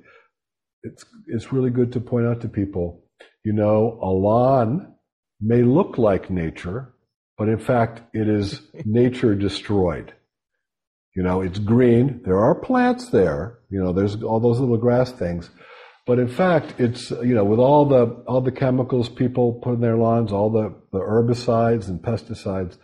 it's 0.84 1.06
it's 1.28 1.52
really 1.52 1.70
good 1.70 1.92
to 1.94 2.00
point 2.00 2.28
out 2.28 2.42
to 2.42 2.48
people, 2.48 3.04
you 3.44 3.54
know, 3.54 4.00
a 4.02 4.10
lawn 4.10 4.94
may 5.40 5.64
look 5.64 5.98
like 5.98 6.30
nature, 6.30 6.94
but 7.38 7.50
in 7.50 7.58
fact, 7.58 8.02
it 8.14 8.30
is 8.30 8.62
nature 8.86 9.36
destroyed. 9.36 10.14
You 11.16 11.24
know, 11.24 11.42
it's 11.42 11.60
green. 11.60 12.22
There 12.24 12.40
are 12.40 12.56
plants 12.56 13.10
there. 13.10 13.60
You 13.70 13.84
know, 13.84 13.92
there's 13.92 14.24
all 14.24 14.40
those 14.40 14.60
little 14.60 14.78
grass 14.78 15.12
things, 15.12 15.50
but 16.05 16.20
in 16.20 16.27
fact, 16.27 16.75
it's, 16.79 17.12
you 17.12 17.36
know, 17.36 17.46
with 17.46 17.60
all 17.60 17.86
the, 17.86 18.05
all 18.27 18.41
the 18.41 18.51
chemicals 18.51 19.10
people 19.10 19.53
put 19.53 19.75
in 19.75 19.81
their 19.81 19.98
lawns, 19.98 20.31
all 20.31 20.50
the, 20.50 20.74
the 20.91 21.00
herbicides 21.00 21.88
and 21.88 22.01
pesticides, 22.01 22.77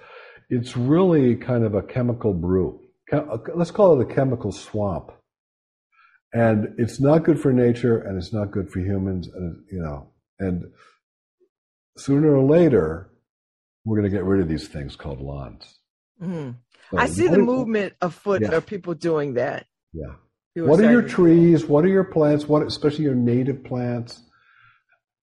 it's 0.50 0.78
really 0.78 1.36
kind 1.36 1.64
of 1.66 1.74
a 1.74 1.82
chemical 1.82 2.34
brew. 2.34 2.80
Let's 3.56 3.72
call 3.72 4.00
it 4.00 4.12
a 4.12 4.14
chemical 4.14 4.52
swamp. 4.52 5.12
And 6.34 6.76
it's 6.78 7.00
not 7.00 7.24
good 7.24 7.40
for 7.40 7.52
nature 7.52 7.98
and 8.00 8.18
it's 8.18 8.34
not 8.34 8.52
good 8.52 8.70
for 8.70 8.80
humans. 8.80 9.28
And, 9.28 9.64
you 9.72 9.82
know, 9.82 10.10
and 10.40 10.66
sooner 11.98 12.36
or 12.36 12.44
later, 12.44 13.10
we're 13.86 13.98
going 13.98 14.12
to 14.12 14.16
get 14.16 14.26
rid 14.26 14.42
of 14.42 14.48
these 14.48 14.68
things 14.68 14.96
called 14.96 15.22
lawns. 15.22 15.80
Mm. 16.22 16.56
So 16.92 16.98
I 16.98 17.08
see 17.08 17.28
the 17.28 17.40
movement 17.40 17.94
afoot 18.02 18.42
yeah. 18.42 18.52
of 18.52 18.66
people 18.66 18.94
doing 18.94 19.36
that. 19.36 19.66
Yeah. 19.94 20.14
What 20.66 20.80
are 20.80 20.92
your 20.92 21.04
trees? 21.04 21.66
What 21.66 21.86
are 21.86 21.90
your 21.90 22.04
plants? 22.04 22.48
What, 22.48 22.66
especially 22.66 23.06
your 23.06 23.16
native 23.16 23.64
plants? 23.64 24.22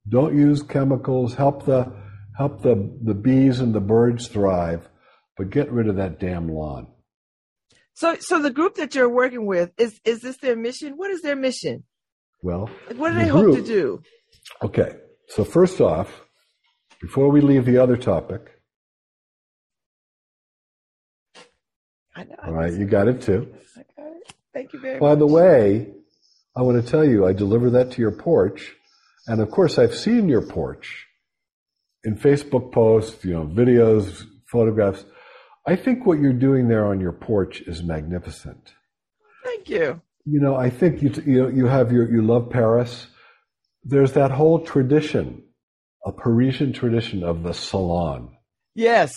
Don't 0.09 0.37
use 0.37 0.62
chemicals. 0.62 1.35
Help 1.35 1.64
the 1.64 1.93
help 2.37 2.62
the 2.62 2.97
the 3.03 3.14
bees 3.14 3.61
and 3.61 3.75
the 3.75 3.81
birds 3.81 4.29
thrive, 4.29 4.88
but 5.37 5.50
get 5.50 5.73
rid 5.73 5.88
of 5.88 5.97
that 5.97 6.21
damn 6.21 6.49
lawn. 6.49 6.88
So, 7.95 8.17
so 8.19 8.43
the 8.43 8.50
group 8.50 8.75
that 8.75 8.95
you're 8.95 9.09
working 9.09 9.47
with 9.47 9.73
is 9.79 10.00
is 10.05 10.21
this 10.21 10.37
their 10.38 10.57
mission? 10.57 10.95
What 10.97 11.11
is 11.11 11.23
their 11.23 11.37
mission? 11.37 11.85
Well, 12.43 12.69
what 12.97 13.11
do 13.11 13.14
they 13.14 13.25
the 13.25 13.31
hope 13.31 13.57
to 13.57 13.62
do? 13.62 14.03
Okay, 14.62 14.93
so 15.29 15.45
first 15.45 15.81
off, 15.81 16.23
before 17.00 17.31
we 17.31 17.41
leave 17.41 17.64
the 17.64 17.79
other 17.79 17.97
topic, 17.97 18.61
I 22.14 22.25
know. 22.25 22.37
All 22.45 22.53
right, 22.53 22.73
you 22.73 22.85
got 22.85 23.09
it 23.09 23.23
too. 23.23 23.55
Thank 24.54 24.73
you 24.73 24.80
very 24.80 24.99
By 24.99 25.11
much. 25.11 25.16
By 25.16 25.18
the 25.18 25.26
way, 25.26 25.88
I 26.56 26.62
want 26.62 26.82
to 26.82 26.88
tell 26.88 27.04
you, 27.04 27.26
I 27.26 27.32
deliver 27.32 27.70
that 27.70 27.90
to 27.92 28.00
your 28.00 28.12
porch. 28.12 28.75
And 29.26 29.40
of 29.40 29.50
course, 29.50 29.78
I've 29.78 29.94
seen 29.94 30.28
your 30.28 30.42
porch 30.42 31.06
in 32.04 32.16
Facebook 32.16 32.73
posts, 32.73 33.25
you 33.25 33.32
know, 33.32 33.46
videos, 33.46 34.25
photographs. 34.46 35.04
I 35.66 35.76
think 35.76 36.06
what 36.06 36.20
you're 36.20 36.32
doing 36.32 36.68
there 36.68 36.87
on 36.87 37.00
your 37.00 37.12
porch 37.12 37.62
is 37.62 37.82
magnificent. 37.82 38.75
Thank 39.42 39.68
you. 39.68 40.00
You 40.26 40.40
know, 40.40 40.54
I 40.54 40.70
think 40.70 41.02
you 41.02 41.11
you 41.26 41.50
you 41.50 41.66
have 41.66 41.92
your 41.92 42.11
you 42.11 42.23
love 42.23 42.50
Paris. 42.50 43.08
There's 43.82 44.12
that 44.12 44.30
whole 44.30 44.61
tradition, 44.61 45.42
a 46.06 46.12
Parisian 46.12 46.73
tradition 46.73 47.23
of 47.23 47.42
the 47.42 47.52
salon. 47.52 48.37
Yes. 48.75 49.12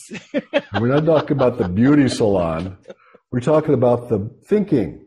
We're 0.80 0.88
not 0.88 1.06
talking 1.06 1.38
about 1.38 1.58
the 1.58 1.70
beauty 1.70 2.08
salon. 2.10 2.78
We're 3.32 3.40
talking 3.42 3.74
about 3.74 4.10
the 4.10 4.30
thinking. 4.46 5.07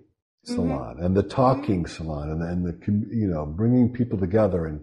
Salon 0.55 0.97
mm-hmm. 0.97 1.05
and 1.05 1.17
the 1.17 1.23
talking 1.23 1.87
salon 1.87 2.31
and, 2.31 2.43
and 2.43 2.67
the 2.67 3.17
you 3.17 3.29
know 3.29 3.47
bringing 3.47 3.93
people 3.93 4.19
together 4.19 4.67
and 4.67 4.81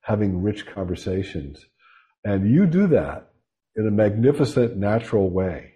having 0.00 0.42
rich 0.42 0.66
conversations. 0.66 1.64
And 2.24 2.50
you 2.50 2.66
do 2.66 2.86
that 2.88 3.30
in 3.76 3.86
a 3.86 3.90
magnificent 3.90 4.76
natural 4.76 5.30
way. 5.30 5.72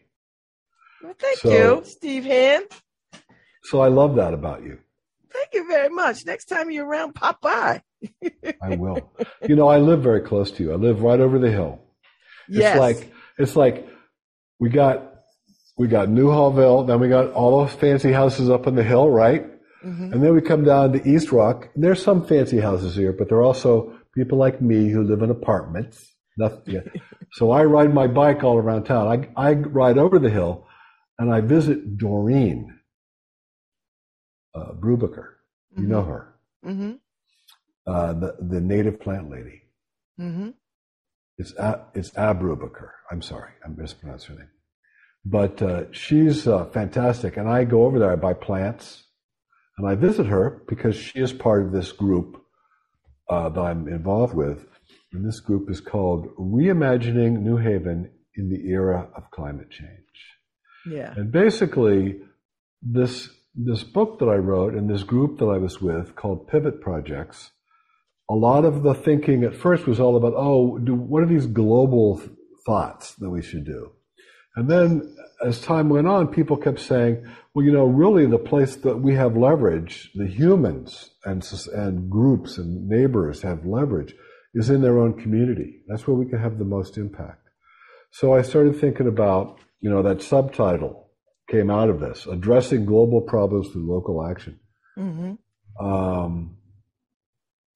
Well, 1.03 1.15
thank 1.19 1.39
so, 1.39 1.51
you 1.51 1.83
Steve 1.85 2.25
Hamm 2.25 2.65
so 3.69 3.81
i 3.81 3.89
love 3.89 4.17
that 4.17 4.35
about 4.35 4.63
you. 4.63 4.79
Thank 5.31 5.51
you 5.53 5.69
very 5.69 5.91
much. 5.91 6.25
Next 6.25 6.47
time 6.47 6.71
you're 6.71 6.87
around 6.87 7.15
pop 7.15 7.43
by. 7.43 7.83
I 8.63 8.77
will. 8.77 9.13
You 9.47 9.57
know 9.57 9.69
i 9.69 9.79
live 9.79 10.03
very 10.03 10.23
close 10.23 10.51
to 10.53 10.63
you. 10.63 10.73
I 10.73 10.77
live 10.77 11.03
right 11.03 11.21
over 11.21 11.39
the 11.39 11.51
hill. 11.51 11.81
Yes. 12.49 12.73
it's 12.73 12.81
like 12.81 13.13
it's 13.39 13.57
like 13.57 13.89
we 14.59 14.71
got 14.71 15.18
we 15.79 15.87
got 15.87 16.09
Newhallville, 16.09 16.87
then 16.87 16.99
we 16.99 17.09
got 17.09 17.33
all 17.33 17.65
those 17.65 17.75
fancy 17.75 18.13
houses 18.13 18.51
up 18.51 18.67
on 18.67 18.75
the 18.75 18.83
hill, 18.83 19.09
right? 19.09 19.47
Mm-hmm. 19.85 20.13
And 20.13 20.23
then 20.23 20.35
we 20.35 20.41
come 20.41 20.65
down 20.65 20.93
to 20.93 21.09
East 21.09 21.31
Rock. 21.31 21.69
There's 21.77 22.03
some 22.03 22.27
fancy 22.27 22.59
houses 22.59 22.97
here, 22.97 23.13
but 23.13 23.29
there 23.29 23.39
are 23.39 23.45
also 23.45 23.97
people 24.15 24.39
like 24.39 24.61
me 24.61 24.91
who 24.91 25.05
live 25.05 25.23
in 25.23 25.31
apartments. 25.31 26.15
Nothing. 26.37 26.83
so 27.33 27.53
I 27.53 27.65
ride 27.65 27.95
my 27.95 28.09
bike 28.09 28.43
all 28.43 28.59
around 28.59 28.85
town. 28.85 29.31
I, 29.37 29.51
I 29.51 29.53
ride 29.55 29.99
over 29.99 30.19
the 30.19 30.31
hill 30.31 30.67
and 31.19 31.33
I 31.33 31.41
visit 31.41 31.97
Doreen 31.97 32.81
uh, 34.57 34.73
Brubaker. 34.73 35.35
You 35.77 35.83
mm-hmm. 35.83 35.91
know 35.91 36.03
her. 36.03 36.35
Mm-hmm. 36.67 36.93
Uh, 37.87 38.13
the, 38.15 38.37
the 38.41 38.61
native 38.61 39.01
plant 39.01 39.31
lady. 39.31 39.63
Mm-hmm. 40.21 40.51
It's, 41.39 41.55
a, 41.55 41.87
it's 41.95 42.17
Ab 42.17 42.41
Brubaker. 42.41 42.91
I'm 43.13 43.23
sorry. 43.23 43.53
I 43.65 43.69
mispronounced 43.69 44.27
her 44.27 44.35
name. 44.35 44.49
But 45.31 45.61
uh, 45.63 45.93
she's 45.93 46.47
uh, 46.47 46.67
fantastic. 46.67 47.37
And 47.37 47.49
I 47.49 47.65
go 47.65 47.85
over 47.85 47.99
there, 47.99 48.13
I 48.13 48.17
buy 48.17 48.35
plants, 48.35 49.05
and 49.77 49.89
I 49.89 49.95
visit 49.95 50.27
her 50.27 50.63
because 50.69 50.97
she 50.97 51.19
is 51.19 51.33
part 51.33 51.65
of 51.65 51.73
this 51.73 51.93
group 51.93 52.43
uh, 53.29 53.49
that 53.51 53.61
I'm 53.61 53.89
involved 53.89 54.35
with. 54.35 54.67
And 55.13 55.27
this 55.27 55.41
group 55.41 55.71
is 55.71 55.81
called 55.81 56.29
Reimagining 56.37 57.41
New 57.41 57.57
Haven 57.57 58.11
in 58.37 58.51
the 58.51 58.69
Era 58.69 59.09
of 59.17 59.31
Climate 59.31 59.71
Change. 59.71 59.91
Yeah. 60.91 61.13
And 61.17 61.33
basically, 61.33 62.21
this 62.83 63.29
this 63.55 63.83
book 63.83 64.21
that 64.21 64.29
I 64.29 64.37
wrote 64.37 64.75
and 64.75 64.89
this 64.89 65.03
group 65.03 65.39
that 65.39 65.47
I 65.47 65.59
was 65.59 65.81
with 65.81 66.15
called 66.15 66.47
Pivot 66.47 66.81
Projects 66.81 67.51
a 68.29 68.35
lot 68.35 68.65
of 68.65 68.83
the 68.83 68.95
thinking 68.95 69.45
at 69.45 69.57
first 69.57 69.87
was 69.87 70.01
all 70.01 70.17
about, 70.17 70.35
oh, 70.37 70.79
do, 70.79 70.95
what 70.95 71.23
are 71.23 71.27
these 71.27 71.47
global 71.47 72.21
thoughts 72.67 73.15
that 73.17 73.31
we 73.31 73.43
should 73.43 73.65
do? 73.65 73.93
And 74.59 74.69
then 74.69 75.15
as 75.41 75.61
time 75.61 75.89
went 75.89 76.09
on, 76.09 76.27
people 76.27 76.57
kept 76.57 76.81
saying, 76.81 77.25
well, 77.55 77.65
you 77.65 77.71
know, 77.71 77.85
really 77.85 78.27
the 78.27 78.41
place 78.41 78.75
that 78.75 78.97
we 78.97 79.15
have 79.15 79.37
leverage, 79.37 80.11
the 80.17 80.27
humans 80.27 81.11
and, 81.25 81.49
and 81.73 82.11
groups 82.11 82.59
and 82.59 82.89
neighbors 82.89 83.43
have 83.43 83.65
leverage 83.65 84.17
is 84.55 84.69
in 84.69 84.83
their 84.83 84.99
own 84.99 85.13
community. 85.23 85.83
That's 85.87 86.09
where 86.09 86.17
we 86.17 86.27
can 86.27 86.41
have 86.41 86.59
the 86.59 86.65
most 86.65 86.99
impact. 86.99 87.49
So 88.11 88.35
I 88.35 88.43
started 88.43 88.81
thinking 88.81 89.07
about, 89.07 89.61
you 89.81 89.91
know, 89.91 90.03
that 90.03 90.23
subtitle 90.23 91.09
came 91.49 91.71
out 91.71 91.89
of 91.89 92.01
this, 92.01 92.27
addressing 92.27 92.85
global 92.85 93.21
problems 93.21 93.69
through 93.69 93.89
local 93.89 94.27
action. 94.27 94.59
Mm-hmm. 94.99 95.87
Um, 95.87 96.57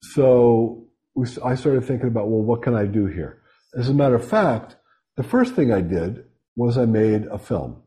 so 0.01 0.87
we, 1.15 1.27
I 1.45 1.55
started 1.55 1.85
thinking 1.85 2.09
about, 2.09 2.27
well, 2.27 2.41
what 2.41 2.61
can 2.61 2.75
I 2.75 2.87
do 2.87 3.05
here? 3.05 3.41
As 3.73 3.87
a 3.87 3.93
matter 3.93 4.15
of 4.15 4.27
fact, 4.27 4.75
the 5.15 5.23
first 5.23 5.55
thing 5.55 5.71
I 5.71 5.79
did 5.79 6.25
was 6.55 6.77
I 6.77 6.85
made 6.85 7.25
a 7.25 7.37
film, 7.37 7.81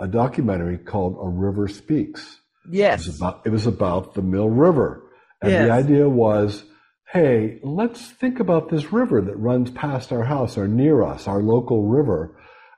a 0.00 0.08
documentary 0.08 0.78
called 0.78 1.16
A 1.20 1.28
River 1.28 1.68
Speaks. 1.68 2.40
Yes. 2.70 3.02
It 3.02 3.08
was 3.08 3.16
about, 3.18 3.42
it 3.44 3.50
was 3.50 3.66
about 3.66 4.14
the 4.14 4.22
Mill 4.22 4.48
River. 4.48 5.02
And 5.42 5.52
yes. 5.52 5.66
the 5.66 5.72
idea 5.72 6.08
was, 6.08 6.64
hey, 7.12 7.58
let's 7.62 8.10
think 8.12 8.40
about 8.40 8.70
this 8.70 8.92
river 8.92 9.20
that 9.20 9.36
runs 9.36 9.70
past 9.70 10.12
our 10.12 10.24
house 10.24 10.56
or 10.56 10.66
near 10.66 11.02
us, 11.02 11.28
our 11.28 11.42
local 11.42 11.86
river. 11.86 12.36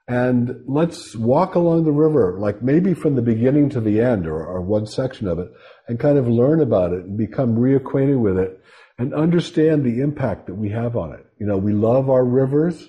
And 0.08 0.62
let's 0.66 1.16
walk 1.16 1.54
along 1.54 1.84
the 1.84 1.92
river, 1.92 2.36
like 2.38 2.62
maybe 2.62 2.94
from 2.94 3.16
the 3.16 3.22
beginning 3.22 3.70
to 3.70 3.80
the 3.80 4.00
end 4.00 4.26
or, 4.26 4.44
or 4.44 4.60
one 4.60 4.86
section 4.86 5.26
of 5.26 5.38
it, 5.38 5.50
and 5.88 5.98
kind 5.98 6.18
of 6.18 6.28
learn 6.28 6.60
about 6.60 6.92
it 6.92 7.04
and 7.04 7.16
become 7.16 7.56
reacquainted 7.56 8.20
with 8.20 8.38
it 8.38 8.60
and 8.98 9.14
understand 9.14 9.84
the 9.84 10.00
impact 10.00 10.46
that 10.46 10.54
we 10.54 10.70
have 10.70 10.96
on 10.96 11.12
it. 11.12 11.26
You 11.38 11.46
know, 11.46 11.56
we 11.56 11.72
love 11.72 12.08
our 12.08 12.24
rivers, 12.24 12.88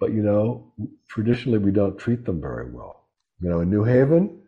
but 0.00 0.12
you 0.12 0.22
know, 0.22 0.72
traditionally 1.08 1.58
we 1.58 1.70
don't 1.70 1.98
treat 1.98 2.24
them 2.24 2.40
very 2.40 2.68
well. 2.70 3.06
You 3.40 3.50
know, 3.50 3.60
in 3.60 3.70
New 3.70 3.84
Haven, 3.84 4.42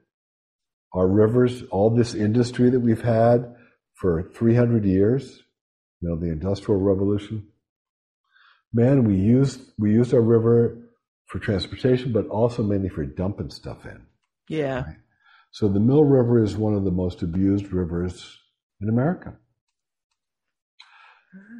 our 0.92 1.06
rivers, 1.06 1.62
all 1.70 1.90
this 1.90 2.14
industry 2.14 2.70
that 2.70 2.80
we've 2.80 3.02
had 3.02 3.54
for 3.94 4.30
300 4.34 4.84
years, 4.84 5.42
you 6.00 6.08
know, 6.08 6.16
the 6.16 6.26
Industrial 6.26 6.80
Revolution, 6.80 7.46
man, 8.72 9.04
we 9.04 9.14
used, 9.14 9.60
we 9.78 9.92
used 9.92 10.12
our 10.12 10.20
river 10.20 10.78
for 11.26 11.38
transportation, 11.38 12.12
but 12.12 12.26
also 12.28 12.62
mainly 12.62 12.88
for 12.88 13.04
dumping 13.04 13.50
stuff 13.50 13.86
in. 13.86 14.02
Yeah. 14.48 14.82
Right? 14.82 14.96
So 15.50 15.68
the 15.68 15.80
Mill 15.80 16.04
River 16.04 16.42
is 16.42 16.56
one 16.56 16.74
of 16.74 16.84
the 16.84 16.90
most 16.90 17.22
abused 17.22 17.72
rivers 17.72 18.38
in 18.80 18.88
America. 18.88 19.34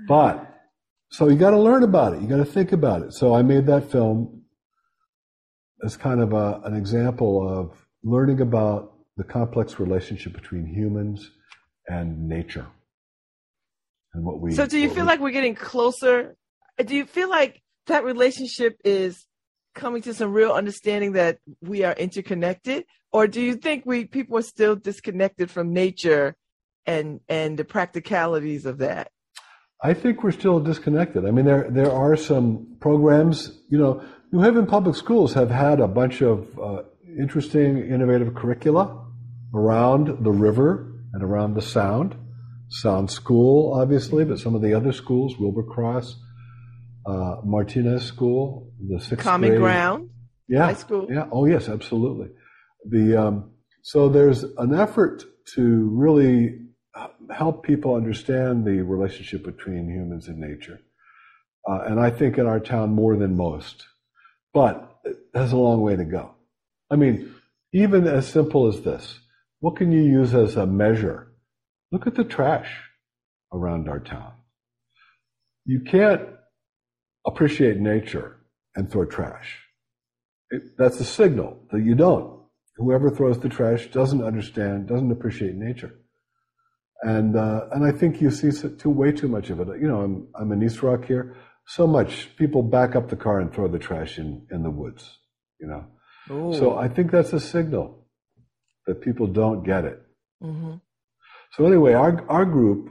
But 0.08 0.51
so 1.12 1.28
you 1.28 1.36
got 1.36 1.50
to 1.50 1.60
learn 1.60 1.82
about 1.82 2.14
it. 2.14 2.22
You 2.22 2.26
got 2.26 2.38
to 2.38 2.44
think 2.44 2.72
about 2.72 3.02
it. 3.02 3.12
So 3.12 3.34
I 3.34 3.42
made 3.42 3.66
that 3.66 3.90
film 3.92 4.44
as 5.84 5.94
kind 5.94 6.22
of 6.22 6.32
a, 6.32 6.62
an 6.64 6.74
example 6.74 7.46
of 7.46 7.86
learning 8.02 8.40
about 8.40 8.94
the 9.18 9.24
complex 9.24 9.78
relationship 9.78 10.32
between 10.32 10.64
humans 10.64 11.30
and 11.86 12.26
nature 12.26 12.66
and 14.14 14.24
what 14.24 14.40
we. 14.40 14.52
So 14.54 14.66
do 14.66 14.78
you 14.78 14.88
feel 14.88 15.04
we, 15.04 15.08
like 15.08 15.20
we're 15.20 15.32
getting 15.32 15.54
closer? 15.54 16.34
Do 16.82 16.96
you 16.96 17.04
feel 17.04 17.28
like 17.28 17.60
that 17.88 18.04
relationship 18.04 18.80
is 18.82 19.26
coming 19.74 20.00
to 20.02 20.14
some 20.14 20.32
real 20.32 20.52
understanding 20.52 21.12
that 21.12 21.40
we 21.60 21.84
are 21.84 21.92
interconnected, 21.92 22.84
or 23.12 23.26
do 23.26 23.42
you 23.42 23.56
think 23.56 23.84
we 23.84 24.06
people 24.06 24.38
are 24.38 24.42
still 24.42 24.76
disconnected 24.76 25.50
from 25.50 25.74
nature 25.74 26.36
and 26.86 27.20
and 27.28 27.58
the 27.58 27.66
practicalities 27.66 28.64
of 28.64 28.78
that? 28.78 29.10
I 29.82 29.94
think 29.94 30.22
we're 30.22 30.30
still 30.30 30.60
disconnected. 30.60 31.26
I 31.26 31.30
mean, 31.32 31.44
there 31.44 31.66
there 31.70 31.90
are 31.90 32.16
some 32.16 32.76
programs. 32.80 33.50
You 33.68 33.78
know, 33.78 34.04
New 34.30 34.40
Haven 34.40 34.66
Public 34.66 34.94
Schools 34.96 35.34
have 35.34 35.50
had 35.50 35.80
a 35.80 35.88
bunch 35.88 36.22
of 36.22 36.46
uh, 36.58 36.82
interesting, 37.18 37.78
innovative 37.78 38.34
curricula 38.34 39.06
around 39.54 40.24
the 40.24 40.30
river 40.30 40.92
and 41.12 41.22
around 41.22 41.54
the 41.54 41.62
Sound. 41.62 42.16
Sound 42.68 43.10
School, 43.10 43.74
obviously, 43.74 44.24
but 44.24 44.38
some 44.38 44.54
of 44.54 44.62
the 44.62 44.72
other 44.72 44.92
schools, 44.92 45.34
Wilbur 45.38 45.64
Cross, 45.64 46.16
uh, 47.04 47.36
Martinez 47.44 48.04
School, 48.04 48.72
the 48.88 48.98
sixth 48.98 49.24
Common 49.24 49.50
grade. 49.50 49.60
Ground, 49.60 50.10
yeah, 50.48 50.66
high 50.66 50.74
school. 50.74 51.06
Yeah. 51.10 51.26
Oh, 51.30 51.44
yes, 51.44 51.68
absolutely. 51.68 52.28
The 52.88 53.16
um, 53.16 53.50
so 53.82 54.08
there's 54.08 54.44
an 54.44 54.74
effort 54.74 55.24
to 55.54 55.90
really 55.92 56.61
help 57.34 57.64
people 57.64 57.94
understand 57.94 58.64
the 58.64 58.82
relationship 58.82 59.44
between 59.44 59.88
humans 59.88 60.28
and 60.28 60.38
nature. 60.38 60.80
Uh, 61.68 61.82
and 61.86 62.00
I 62.00 62.10
think 62.10 62.38
in 62.38 62.46
our 62.46 62.60
town 62.60 62.90
more 62.90 63.16
than 63.16 63.36
most. 63.36 63.86
But 64.52 64.98
it 65.04 65.16
has 65.34 65.52
a 65.52 65.56
long 65.56 65.80
way 65.80 65.96
to 65.96 66.04
go. 66.04 66.34
I 66.90 66.96
mean, 66.96 67.34
even 67.72 68.06
as 68.06 68.28
simple 68.28 68.66
as 68.66 68.82
this, 68.82 69.18
what 69.60 69.76
can 69.76 69.92
you 69.92 70.02
use 70.02 70.34
as 70.34 70.56
a 70.56 70.66
measure? 70.66 71.32
Look 71.90 72.06
at 72.06 72.14
the 72.14 72.24
trash 72.24 72.70
around 73.52 73.88
our 73.88 74.00
town. 74.00 74.32
You 75.64 75.80
can't 75.80 76.22
appreciate 77.26 77.78
nature 77.78 78.36
and 78.74 78.90
throw 78.90 79.04
trash. 79.04 79.58
It, 80.50 80.76
that's 80.76 81.00
a 81.00 81.04
signal 81.04 81.58
that 81.70 81.82
you 81.82 81.94
don't. 81.94 82.42
Whoever 82.76 83.10
throws 83.10 83.38
the 83.38 83.48
trash 83.48 83.86
doesn't 83.86 84.24
understand, 84.24 84.88
doesn't 84.88 85.12
appreciate 85.12 85.54
nature 85.54 85.94
and 87.02 87.36
uh, 87.36 87.66
and 87.72 87.84
I 87.84 87.90
think 87.90 88.20
you 88.20 88.30
see 88.30 88.50
too 88.52 88.90
way 88.90 89.12
too 89.12 89.28
much 89.28 89.50
of 89.50 89.60
it. 89.60 89.80
You 89.80 89.88
know, 89.88 90.02
I'm 90.02 90.28
I'm 90.34 90.52
in 90.52 90.62
East 90.62 90.82
Rock 90.82 91.04
here. 91.04 91.36
So 91.66 91.86
much 91.86 92.34
people 92.36 92.62
back 92.62 92.96
up 92.96 93.08
the 93.08 93.16
car 93.16 93.40
and 93.40 93.52
throw 93.52 93.68
the 93.68 93.78
trash 93.78 94.18
in 94.18 94.46
in 94.50 94.62
the 94.62 94.70
woods. 94.70 95.18
You 95.60 95.68
know, 95.68 95.84
Ooh. 96.34 96.58
so 96.58 96.78
I 96.78 96.88
think 96.88 97.10
that's 97.10 97.32
a 97.32 97.40
signal 97.40 98.06
that 98.86 99.00
people 99.00 99.26
don't 99.26 99.64
get 99.64 99.84
it. 99.84 100.00
Mm-hmm. 100.42 100.74
So 101.52 101.66
anyway, 101.66 101.92
our 101.92 102.24
our 102.28 102.44
group 102.44 102.90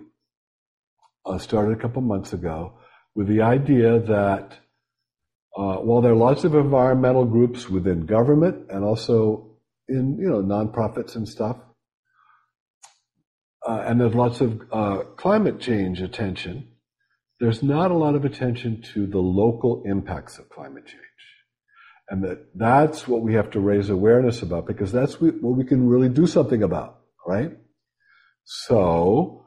uh, 1.26 1.38
started 1.38 1.78
a 1.78 1.82
couple 1.82 2.02
months 2.02 2.34
ago 2.34 2.74
with 3.16 3.28
the 3.28 3.42
idea 3.42 4.00
that 4.00 4.58
uh, 5.58 5.76
while 5.78 6.02
there 6.02 6.12
are 6.12 6.16
lots 6.16 6.44
of 6.44 6.56
environmental 6.56 7.26
groups 7.26 7.70
within 7.70 8.06
government 8.06 8.70
and 8.70 8.84
also 8.84 9.58
in 9.88 10.18
you 10.18 10.30
know 10.30 10.42
nonprofits 10.42 11.16
and 11.16 11.28
stuff 11.28 11.58
uh, 13.68 13.84
and 13.86 14.02
there's 14.02 14.16
lots 14.16 14.42
of 14.42 14.62
uh, 14.72 15.00
climate 15.16 15.60
change 15.60 16.02
attention, 16.02 16.68
there's 17.40 17.62
not 17.64 17.92
a 17.92 17.96
lot 17.96 18.16
of 18.16 18.26
attention 18.26 18.82
to 18.94 19.08
the 19.08 19.20
local 19.20 19.84
impacts 19.86 20.38
of 20.38 20.50
climate 20.50 20.86
change. 20.86 21.02
And 22.10 22.24
that 22.24 22.48
that's 22.56 23.08
what 23.08 23.22
we 23.22 23.36
have 23.36 23.52
to 23.52 23.60
raise 23.60 23.90
awareness 23.90 24.42
about 24.42 24.68
because 24.68 24.92
that's 24.92 25.22
what 25.22 25.42
we 25.42 25.64
can 25.64 25.88
really 25.88 26.10
do 26.10 26.28
something 26.28 26.62
about, 26.62 27.00
right? 27.26 27.58
So, 28.44 29.46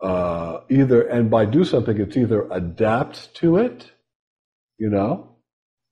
uh, 0.00 0.60
either, 0.70 1.02
and 1.02 1.30
by 1.30 1.44
do 1.44 1.64
something, 1.64 2.00
it's 2.00 2.16
either 2.16 2.48
adapt 2.50 3.34
to 3.36 3.56
it, 3.58 3.90
you 4.78 4.88
know, 4.88 5.36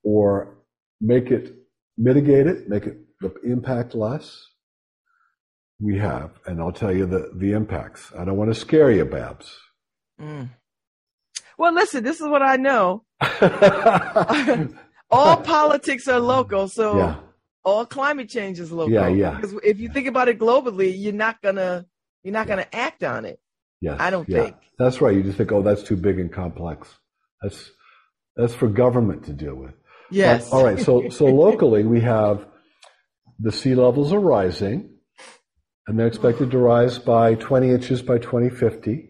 or 0.02 0.56
make 1.00 1.30
it, 1.30 1.54
mitigate 1.98 2.46
it, 2.46 2.68
make 2.68 2.84
it 2.84 2.96
the 3.20 3.34
impact 3.44 3.94
less, 3.94 4.46
we 5.80 5.98
have, 5.98 6.30
and 6.46 6.60
I'll 6.60 6.72
tell 6.72 6.94
you 6.94 7.06
the, 7.06 7.30
the 7.34 7.52
impacts. 7.52 8.10
I 8.18 8.24
don't 8.24 8.36
want 8.36 8.52
to 8.52 8.54
scare 8.54 8.90
you, 8.90 9.04
Babs. 9.04 9.56
Mm. 10.20 10.50
Well, 11.56 11.72
listen, 11.72 12.02
this 12.02 12.20
is 12.20 12.28
what 12.28 12.42
I 12.42 12.56
know. 12.56 13.04
all 15.10 15.36
politics 15.38 16.08
are 16.08 16.20
local, 16.20 16.68
so 16.68 16.98
yeah. 16.98 17.16
all 17.64 17.86
climate 17.86 18.28
change 18.28 18.60
is 18.60 18.72
local. 18.72 18.92
Yeah, 18.92 19.08
yeah. 19.08 19.34
Because 19.34 19.54
if 19.64 19.78
you 19.80 19.88
think 19.88 20.06
about 20.06 20.28
it 20.28 20.38
globally, 20.38 20.92
you're 20.96 21.12
not 21.12 21.40
gonna 21.42 21.86
you're 22.22 22.32
not 22.32 22.46
yeah. 22.46 22.56
gonna 22.56 22.66
act 22.72 23.02
on 23.04 23.24
it. 23.24 23.40
Yes, 23.80 23.96
I 24.00 24.10
don't 24.10 24.28
yeah. 24.28 24.44
think. 24.44 24.56
That's 24.78 25.00
right. 25.00 25.14
You 25.14 25.22
just 25.22 25.38
think, 25.38 25.52
oh, 25.52 25.62
that's 25.62 25.82
too 25.82 25.96
big 25.96 26.18
and 26.18 26.32
complex. 26.32 26.88
That's 27.42 27.70
that's 28.36 28.54
for 28.54 28.68
government 28.68 29.24
to 29.24 29.32
deal 29.32 29.54
with. 29.54 29.74
Yes. 30.10 30.50
But, 30.50 30.56
all 30.56 30.64
right. 30.64 30.78
So 30.80 31.08
so 31.08 31.24
locally, 31.26 31.84
we 31.84 32.00
have 32.00 32.46
the 33.38 33.52
sea 33.52 33.74
levels 33.74 34.12
are 34.12 34.20
rising 34.20 34.97
and 35.88 35.98
they're 35.98 36.06
expected 36.06 36.50
to 36.50 36.58
rise 36.58 36.98
by 36.98 37.34
20 37.34 37.70
inches 37.70 38.02
by 38.02 38.18
2050. 38.18 39.08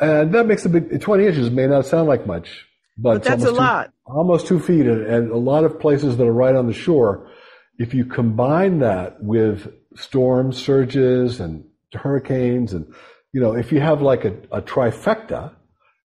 And 0.00 0.34
that 0.34 0.46
makes 0.46 0.64
a 0.64 0.70
big, 0.70 0.98
20 0.98 1.26
inches 1.26 1.50
may 1.50 1.66
not 1.66 1.84
sound 1.84 2.08
like 2.08 2.26
much, 2.26 2.66
but, 2.96 3.16
but 3.16 3.24
that's 3.24 3.44
a 3.44 3.48
two, 3.48 3.52
lot. 3.52 3.92
Almost 4.06 4.46
two 4.46 4.58
feet. 4.58 4.86
And, 4.86 5.06
and 5.06 5.30
a 5.30 5.36
lot 5.36 5.64
of 5.64 5.78
places 5.78 6.16
that 6.16 6.26
are 6.26 6.32
right 6.32 6.56
on 6.56 6.66
the 6.66 6.72
shore, 6.72 7.30
if 7.76 7.92
you 7.92 8.06
combine 8.06 8.78
that 8.78 9.22
with 9.22 9.70
storm 9.94 10.54
surges 10.54 11.38
and 11.38 11.66
hurricanes, 11.92 12.72
and, 12.72 12.90
you 13.34 13.42
know, 13.42 13.52
if 13.52 13.72
you 13.72 13.80
have 13.80 14.00
like 14.00 14.24
a, 14.24 14.32
a 14.50 14.62
trifecta, 14.62 15.52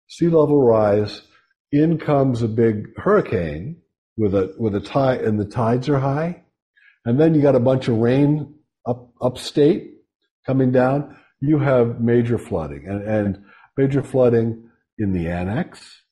sea 0.09 0.29
level 0.29 0.62
rise, 0.62 1.20
in 1.70 1.98
comes 1.98 2.40
a 2.40 2.48
big 2.48 2.88
hurricane 2.96 3.77
with 4.16 4.35
a, 4.35 4.55
with 4.59 4.75
a 4.75 4.81
tide, 4.81 5.20
and 5.20 5.38
the 5.38 5.44
tides 5.44 5.90
are 5.90 5.98
high. 5.98 6.44
And 7.05 7.20
then 7.20 7.35
you 7.35 7.42
got 7.42 7.57
a 7.57 7.61
bunch 7.61 7.88
of 7.88 7.98
rain 7.98 8.55
up 8.87 9.11
upstate 9.21 9.95
coming 10.47 10.73
down, 10.73 11.16
you 11.40 11.59
have 11.59 12.01
major 12.01 12.38
flooding 12.38 12.87
and, 12.87 13.03
and 13.03 13.45
major 13.77 14.03
flooding 14.03 14.68
in 14.99 15.12
the 15.12 15.29
annex, 15.29 16.03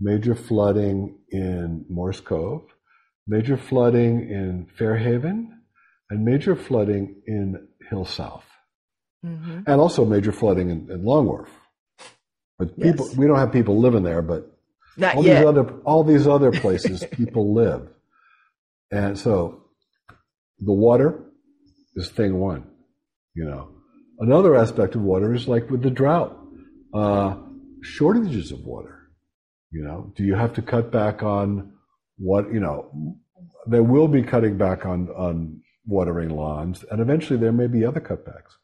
major 0.00 0.34
flooding 0.34 1.18
in 1.30 1.84
Morris 1.88 2.20
Cove, 2.20 2.62
major 3.26 3.56
flooding 3.56 4.20
in 4.30 4.66
Fairhaven, 4.78 5.60
and 6.10 6.24
major 6.24 6.54
flooding 6.54 7.22
in 7.26 7.68
Hill 7.90 8.04
South. 8.04 8.44
Mm-hmm. 9.24 9.60
And 9.66 9.80
also 9.80 10.04
major 10.04 10.32
flooding 10.32 10.70
in, 10.70 10.88
in 10.90 11.04
Long 11.04 11.26
Wharf. 11.26 11.50
But 12.58 12.78
people, 12.80 13.06
yes. 13.08 13.16
we 13.16 13.26
don't 13.26 13.38
have 13.38 13.52
people 13.52 13.80
living 13.80 14.02
there, 14.02 14.22
but 14.22 14.56
Not 14.96 15.16
all 15.16 15.24
yet. 15.24 15.38
these 15.38 15.46
other 15.46 15.80
all 15.80 16.04
these 16.04 16.26
other 16.26 16.52
places 16.62 17.04
people 17.10 17.54
live. 17.54 17.88
And 18.90 19.18
so 19.18 19.64
the 20.60 20.72
water 20.72 21.25
is 21.96 22.10
thing 22.10 22.38
one, 22.38 22.64
you 23.34 23.44
know. 23.44 23.70
Another 24.18 24.54
aspect 24.54 24.94
of 24.94 25.02
water 25.02 25.34
is 25.34 25.48
like 25.48 25.68
with 25.70 25.82
the 25.82 25.90
drought, 25.90 26.38
uh, 26.94 27.36
shortages 27.82 28.52
of 28.52 28.60
water. 28.60 29.10
You 29.70 29.82
know, 29.82 30.12
do 30.16 30.24
you 30.24 30.34
have 30.34 30.54
to 30.54 30.62
cut 30.62 30.90
back 30.90 31.22
on 31.22 31.72
what, 32.16 32.52
you 32.52 32.60
know, 32.60 33.18
there 33.66 33.82
will 33.82 34.08
be 34.08 34.22
cutting 34.22 34.56
back 34.56 34.86
on, 34.86 35.08
on 35.08 35.60
watering 35.86 36.30
lawns, 36.30 36.84
and 36.90 37.00
eventually 37.00 37.38
there 37.38 37.52
may 37.52 37.66
be 37.66 37.84
other 37.84 38.00
cutbacks. 38.00 38.54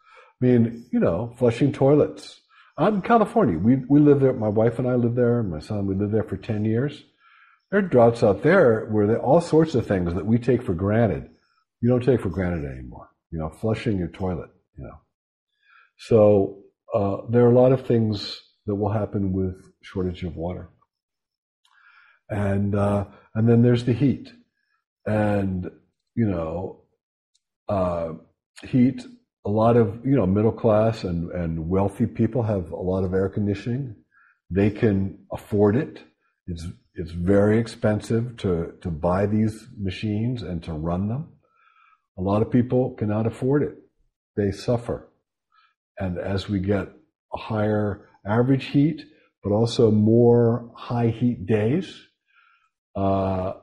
I 0.41 0.47
mean, 0.47 0.87
you 0.91 1.01
know, 1.01 1.35
flushing 1.39 1.73
toilets. 1.73 2.41
I'm 2.79 2.97
in 2.97 3.03
California. 3.03 3.59
We, 3.59 3.77
we 3.89 4.01
live 4.01 4.21
there. 4.21 4.33
My 4.33 4.49
wife 4.49 4.79
and 4.79 4.89
I 4.89 4.95
live 4.95 5.15
there. 5.15 5.43
My 5.43 5.61
son, 5.61 5.87
we 5.87 5.95
lived 5.95 6.13
there 6.13 6.25
for 6.25 6.37
10 6.37 6.65
years. 6.65 7.03
There 7.71 7.81
are 7.81 7.83
droughts 7.83 8.23
out 8.23 8.43
there 8.43 8.87
where 8.91 9.07
there, 9.07 9.21
all 9.21 9.41
sorts 9.41 9.75
of 9.75 9.87
things 9.87 10.15
that 10.15 10.27
we 10.27 10.39
take 10.39 10.63
for 10.63 10.75
granted, 10.75 11.29
you 11.81 11.89
don't 11.89 12.05
take 12.05 12.21
for 12.21 12.31
granted 12.31 12.65
anymore. 12.65 13.09
You 13.33 13.39
know, 13.39 13.49
flushing 13.49 13.99
your 13.99 14.09
toilet, 14.09 14.51
you 14.77 14.85
know. 14.85 15.01
So, 15.97 16.59
uh, 16.95 17.23
there 17.31 17.45
are 17.45 17.51
a 17.51 17.59
lot 17.59 17.73
of 17.73 17.87
things 17.87 18.41
that 18.67 18.75
will 18.75 18.93
happen 18.93 19.33
with 19.33 19.73
shortage 19.83 20.23
of 20.23 20.37
water. 20.37 20.69
And, 22.29 22.75
uh, 22.75 23.07
and 23.35 23.49
then 23.49 23.63
there's 23.63 23.85
the 23.85 23.93
heat. 23.93 24.33
And, 25.07 25.71
you 26.15 26.27
know, 26.27 26.83
uh, 27.69 28.13
heat, 28.63 29.03
a 29.45 29.51
lot 29.51 29.77
of, 29.77 30.05
you 30.05 30.15
know, 30.15 30.27
middle 30.27 30.53
class 30.53 31.05
and, 31.05 31.31
and 31.33 31.69
wealthy 31.69 32.07
people 32.07 32.43
have 32.43 32.71
a 32.71 32.77
lot 32.77 33.05
of 33.05 33.15
air 33.15 33.29
conditioning. 33.29 33.97
They 34.51 34.71
can 34.71 35.19
afford 35.33 35.77
it. 35.77 36.03
It's, 36.47 36.67
it's 36.95 37.11
very 37.11 37.59
expensive 37.59 38.37
to, 38.39 38.75
to 38.83 38.91
buy 38.91 39.27
these 39.27 39.67
machines 39.79 40.43
and 40.43 40.63
to 40.65 40.73
run 40.73 41.09
them. 41.09 41.32
A 42.19 42.23
lot 42.23 42.43
of 42.43 42.51
people 42.51 42.95
cannot 42.95 43.27
afford 43.27 43.63
it. 43.63 43.75
They 44.37 44.51
suffer. 44.51 45.09
And 45.99 46.19
as 46.19 46.49
we 46.49 46.61
get 46.61 46.89
a 47.35 47.39
higher 47.39 48.09
average 48.27 48.67
heat, 48.67 49.03
but 49.43 49.53
also 49.53 49.91
more 49.91 50.71
high 50.75 51.09
heat 51.09 51.47
days, 51.47 52.07
uh, 52.97 53.55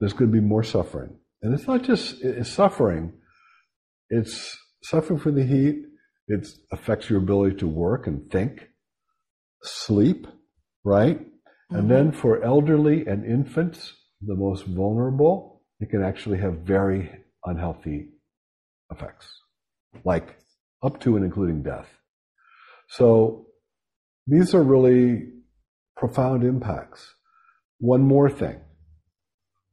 there's 0.00 0.12
going 0.12 0.30
to 0.30 0.40
be 0.40 0.44
more 0.44 0.62
suffering. 0.62 1.16
And 1.42 1.54
it's 1.54 1.66
not 1.66 1.82
just 1.82 2.20
it's 2.22 2.50
suffering, 2.50 3.12
it's 4.10 4.56
suffering 4.82 5.18
from 5.18 5.34
the 5.34 5.44
heat. 5.44 5.84
It 6.28 6.46
affects 6.70 7.10
your 7.10 7.18
ability 7.18 7.56
to 7.56 7.68
work 7.68 8.06
and 8.06 8.30
think, 8.30 8.68
sleep, 9.62 10.26
right? 10.84 11.20
Mm-hmm. 11.20 11.76
And 11.76 11.90
then 11.90 12.12
for 12.12 12.42
elderly 12.44 13.06
and 13.06 13.24
infants, 13.24 13.94
the 14.20 14.36
most 14.36 14.66
vulnerable, 14.66 15.62
it 15.80 15.90
can 15.90 16.02
actually 16.02 16.38
have 16.38 16.58
very 16.58 17.10
unhealthy 17.44 18.08
effects, 18.90 19.26
like 20.04 20.38
up 20.82 21.00
to 21.00 21.16
and 21.16 21.24
including 21.24 21.62
death. 21.62 21.88
So 22.88 23.46
these 24.26 24.54
are 24.54 24.62
really 24.62 25.28
profound 25.96 26.44
impacts. 26.44 27.14
One 27.78 28.02
more 28.02 28.30
thing. 28.30 28.60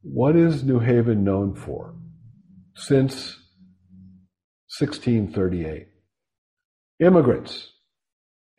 What 0.01 0.35
is 0.35 0.63
New 0.63 0.79
Haven 0.79 1.23
known 1.23 1.55
for? 1.55 1.95
Since 2.75 3.35
1638. 4.79 5.87
Immigrants. 6.99 7.71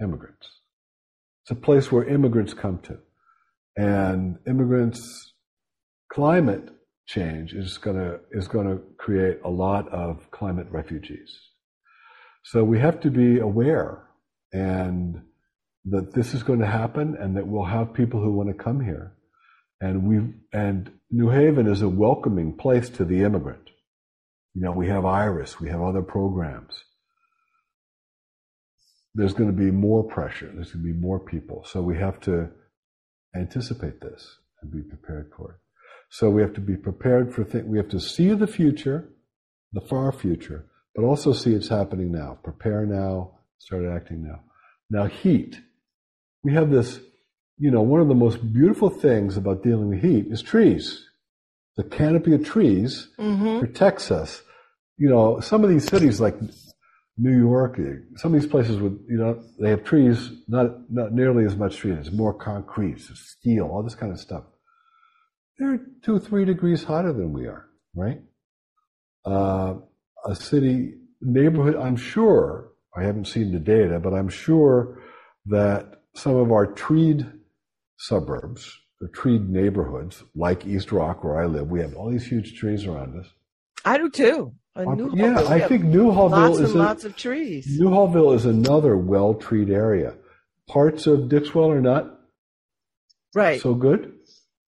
Immigrants. 0.03 0.49
It's 1.42 1.51
a 1.51 1.55
place 1.55 1.90
where 1.90 2.05
immigrants 2.05 2.53
come 2.53 2.81
to. 2.81 2.99
And 3.77 4.38
immigrants, 4.46 5.01
climate 6.12 6.68
change 7.14 7.53
is 7.53 7.79
gonna, 7.79 8.18
is 8.31 8.49
gonna 8.49 8.79
create 8.99 9.38
a 9.44 9.51
lot 9.51 9.88
of 9.88 10.31
climate 10.31 10.68
refugees. 10.70 11.31
So 12.44 12.64
we 12.64 12.79
have 12.79 13.01
to 13.01 13.11
be 13.11 13.38
aware 13.38 14.03
and 14.53 15.23
that 15.85 16.12
this 16.14 16.35
is 16.35 16.42
going 16.42 16.61
to 16.61 16.66
happen 16.66 17.16
and 17.18 17.37
that 17.37 17.46
we'll 17.46 17.64
have 17.64 17.94
people 17.94 18.23
who 18.23 18.33
want 18.33 18.49
to 18.49 18.64
come 18.64 18.81
here. 18.81 19.14
And 19.81 20.07
we 20.07 20.35
and 20.53 20.90
New 21.11 21.31
Haven 21.31 21.66
is 21.66 21.83
a 21.83 21.88
welcoming 21.88 22.57
place 22.57 22.90
to 22.90 23.05
the 23.05 23.23
immigrant. 23.23 23.70
You 24.55 24.62
know, 24.62 24.73
we 24.73 24.88
have 24.88 25.05
Iris, 25.05 25.61
we 25.61 25.70
have 25.70 25.81
other 25.81 26.03
programs. 26.03 26.85
There's 29.14 29.33
going 29.33 29.51
to 29.51 29.57
be 29.57 29.70
more 29.70 30.05
pressure. 30.05 30.51
There's 30.55 30.73
going 30.73 30.85
to 30.85 30.92
be 30.92 30.99
more 30.99 31.18
people. 31.18 31.64
So 31.66 31.83
we 31.83 31.99
have 31.99 32.20
to 32.20 32.51
anticipate 33.35 34.01
this 34.01 34.37
and 34.62 34.70
be 34.70 34.83
prepared 34.83 35.33
for 35.37 35.53
it. 35.53 35.69
So 36.11 36.29
we 36.29 36.42
have 36.42 36.55
to 36.55 36.61
be 36.61 36.77
prepared 36.77 37.33
for 37.33 37.44
things. 37.44 37.66
We 37.66 37.79
have 37.79 37.88
to 37.90 38.01
see 38.01 38.31
the 38.31 38.49
future, 38.49 39.09
the 39.73 39.81
far 39.81 40.11
future, 40.11 40.66
but 40.94 41.05
also 41.05 41.33
see 41.33 41.55
it's 41.55 41.68
happening 41.68 42.11
now. 42.11 42.38
Prepare 42.42 42.85
now, 42.85 43.38
start 43.59 43.85
acting 43.85 44.25
now. 44.25 44.40
Now, 44.90 45.07
heat. 45.07 45.61
We 46.42 46.53
have 46.55 46.70
this, 46.70 46.99
you 47.59 47.70
know, 47.70 47.83
one 47.83 48.01
of 48.01 48.09
the 48.09 48.14
most 48.14 48.53
beautiful 48.53 48.90
things 48.90 49.37
about 49.37 49.62
dealing 49.62 49.88
with 49.88 50.03
heat 50.03 50.27
is 50.29 50.42
trees. 50.42 51.07
The 51.77 51.85
canopy 51.85 52.35
of 52.35 52.44
trees 52.44 53.09
mm-hmm. 53.16 53.61
protects 53.61 54.11
us. 54.11 54.42
You 54.96 55.09
know, 55.09 55.38
some 55.38 55.62
of 55.62 55.70
these 55.70 55.87
cities 55.87 56.20
like 56.20 56.37
New 57.16 57.38
York, 57.38 57.79
some 58.16 58.35
of 58.35 58.40
these 58.40 58.51
places 58.51 58.79
with, 58.79 59.01
you 59.09 59.16
know, 59.16 59.40
they 59.61 59.70
have 59.70 59.85
trees, 59.85 60.31
not, 60.49 60.90
not 60.90 61.12
nearly 61.12 61.44
as 61.44 61.55
much 61.55 61.77
trees. 61.77 61.99
It's 61.99 62.11
more 62.11 62.35
concrete, 62.35 62.94
it's 62.94 63.37
steel, 63.38 63.68
all 63.68 63.85
this 63.85 63.94
kind 63.94 64.11
of 64.12 64.18
stuff. 64.18 64.42
They're 65.61 65.79
two, 66.03 66.18
three 66.18 66.46
degrees 66.46 66.83
hotter 66.85 67.12
than 67.12 67.35
we 67.35 67.46
are, 67.46 67.66
right? 67.94 68.23
Uh, 69.27 69.75
a 70.25 70.35
city 70.35 70.94
neighborhood, 71.20 71.77
I'm 71.77 71.96
sure, 71.96 72.70
I 72.96 73.03
haven't 73.03 73.27
seen 73.27 73.53
the 73.53 73.59
data, 73.59 74.01
but 74.01 74.14
I'm 74.14 74.31
sure 74.31 75.03
that 75.46 76.01
some 76.14 76.35
of 76.35 76.51
our 76.51 76.66
treed 76.66 77.31
suburbs, 77.99 78.75
the 79.03 79.09
treed 79.09 79.51
neighborhoods, 79.51 80.25
like 80.35 80.66
East 80.66 80.92
Rock, 80.92 81.23
where 81.23 81.38
I 81.38 81.44
live, 81.44 81.68
we 81.68 81.81
have 81.81 81.94
all 81.94 82.11
these 82.11 82.27
huge 82.27 82.55
trees 82.59 82.87
around 82.87 83.20
us. 83.20 83.27
I 83.85 83.99
do 83.99 84.09
too. 84.09 84.55
yeah, 84.77 85.42
I 85.46 85.61
think 85.61 85.85
Newhallville 85.85 86.31
lots 86.31 86.59
is 86.59 86.70
and 86.70 86.81
a, 86.81 86.85
lots 86.85 87.05
of 87.05 87.16
trees. 87.16 87.79
Newhallville 87.79 88.35
is 88.35 88.46
another 88.46 88.96
well-treed 88.96 89.68
area. 89.68 90.14
Parts 90.70 91.07
of 91.07 91.29
Dixwell 91.29 91.70
are 91.70 91.83
not 91.83 92.18
right 93.35 93.61
so 93.61 93.75
good. 93.75 94.19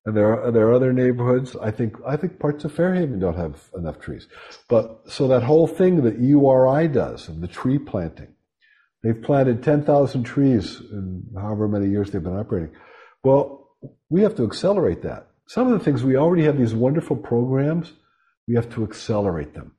And 0.05 0.17
there 0.17 0.41
are 0.41 0.51
there 0.51 0.67
are 0.69 0.73
other 0.73 0.93
neighborhoods. 0.93 1.55
I 1.57 1.71
think 1.71 1.97
I 2.07 2.17
think 2.17 2.41
parts 2.41 2.65
of 2.65 2.73
Fairhaven 2.73 3.21
don't 3.21 3.37
have 3.37 3.71
enough 3.77 4.01
trees. 4.01 4.27
But 4.69 5.03
so 5.07 5.29
that 5.29 5.45
whole 5.45 5.69
thing 5.69 6.03
that 6.03 6.19
URI 6.19 6.89
does 6.89 7.29
of 7.29 7.41
the 7.41 7.47
tree 7.47 7.79
planting, 7.79 8.35
they've 9.03 9.23
planted 9.23 9.63
ten 9.63 9.85
thousand 9.85 10.25
trees 10.25 10.81
in 10.81 11.25
however 11.37 11.69
many 11.69 11.89
years 11.89 12.11
they've 12.11 12.23
been 12.23 12.37
operating. 12.37 12.75
Well, 13.23 13.71
we 14.11 14.23
have 14.23 14.35
to 14.37 14.45
accelerate 14.45 15.03
that. 15.03 15.29
Some 15.47 15.73
of 15.73 15.79
the 15.79 15.85
things 15.85 16.03
we 16.03 16.17
already 16.17 16.45
have 16.45 16.59
these 16.59 16.75
wonderful 16.75 17.17
programs, 17.17 17.93
we 18.49 18.57
have 18.57 18.73
to 18.75 18.83
accelerate 18.83 19.55
them. 19.55 19.73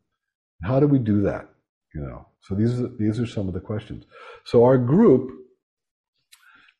How 0.63 0.79
do 0.79 0.87
we 0.87 0.99
do 0.99 1.21
that? 1.23 1.49
You 1.93 2.01
know. 2.01 2.27
So 2.43 2.55
these 2.55 2.79
are 2.79 2.87
these 2.87 3.19
are 3.19 3.27
some 3.27 3.49
of 3.49 3.53
the 3.53 3.59
questions. 3.59 4.05
So 4.45 4.63
our 4.63 4.77
group 4.77 5.31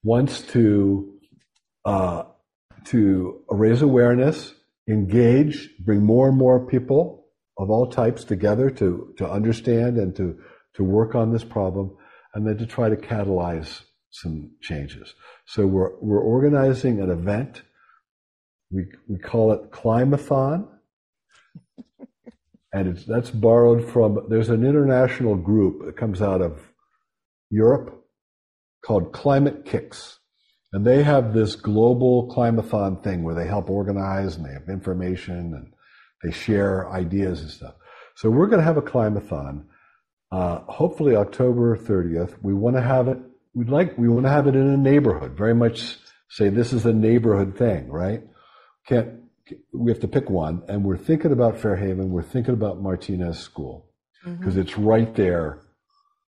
wants 0.04 0.42
to 0.54 1.20
uh, 1.86 2.24
to 2.86 3.42
raise 3.50 3.82
awareness, 3.82 4.54
engage, 4.90 5.70
bring 5.80 6.04
more 6.04 6.30
and 6.30 6.38
more 6.38 6.66
people 6.68 7.26
of 7.58 7.70
all 7.70 7.88
types 7.88 8.24
together 8.24 8.70
to, 8.70 9.14
to 9.18 9.30
understand 9.30 9.98
and 9.98 10.16
to, 10.16 10.40
to 10.76 10.84
work 10.84 11.16
on 11.16 11.32
this 11.32 11.44
problem, 11.44 11.96
and 12.34 12.48
then 12.48 12.58
to 12.58 12.66
try 12.66 12.90
to 12.90 12.96
catalyze 12.96 13.82
some 14.10 14.52
changes. 14.62 15.14
So 15.46 15.66
we're, 15.66 15.92
we're 16.00 16.22
organizing 16.22 17.00
an 17.00 17.10
event. 17.10 17.62
We, 18.72 18.86
we 19.08 19.20
call 19.20 19.54
it 19.54 19.72
Climathon. 19.72 20.68
and 22.74 22.88
it's, 22.88 23.06
that's 23.06 23.30
borrowed 23.30 23.88
from, 23.90 24.26
there's 24.30 24.50
an 24.50 24.66
international 24.66 25.36
group 25.36 25.86
that 25.86 25.96
comes 25.96 26.22
out 26.22 26.42
of 26.42 26.60
Europe 27.50 28.04
called 28.84 29.14
Climate-KIC. 29.14 30.18
And 30.74 30.86
they 30.86 31.04
have 31.04 31.34
this 31.34 31.56
global 31.56 32.34
climathon 32.36 33.04
thing 33.04 33.24
where 33.24 33.36
they 33.36 33.48
help 33.48 33.70
organize 33.70 34.36
and 34.36 34.46
they 34.46 34.54
have 34.54 34.68
information 34.68 35.54
and 35.54 35.74
they 36.24 36.32
share 36.32 36.90
ideas 36.90 37.42
and 37.42 37.50
stuff. 37.50 37.76
So 38.16 38.30
we're 38.30 38.48
going 38.48 38.60
to 38.60 38.66
have 38.66 38.78
a 38.78 38.82
climathon 38.82 39.66
uh, 40.34 40.62
hopefully 40.68 41.16
October 41.16 41.78
30th. 41.78 42.36
We 42.42 42.56
want 42.56 42.76
to 42.76 42.82
have 42.82 43.08
it. 43.08 43.20
We'd 43.54 43.70
like 43.70 43.96
we 44.00 44.10
want 44.10 44.26
to 44.26 44.32
have 44.32 44.48
it 44.48 44.56
in 44.56 44.68
a 44.68 44.78
neighborhood. 44.78 45.38
Very 45.38 45.54
much 45.54 45.98
say 46.28 46.50
this 46.50 46.74
is 46.74 46.88
a 46.88 46.94
neighborhood 46.94 47.56
thing, 47.56 47.88
right? 47.88 48.24
Can't 48.88 49.10
we 49.72 49.92
have 49.92 50.00
to 50.00 50.08
pick 50.08 50.32
one, 50.32 50.64
and 50.68 50.84
we're 50.84 50.98
thinking 50.98 51.32
about 51.32 51.60
Fairhaven. 51.60 52.10
We're 52.10 52.24
thinking 52.24 52.56
about 52.56 52.82
Martinez 52.82 53.38
School 53.38 53.92
because 54.24 54.54
mm-hmm. 54.54 54.62
it's 54.62 54.76
right 54.76 55.14
there, 55.14 55.60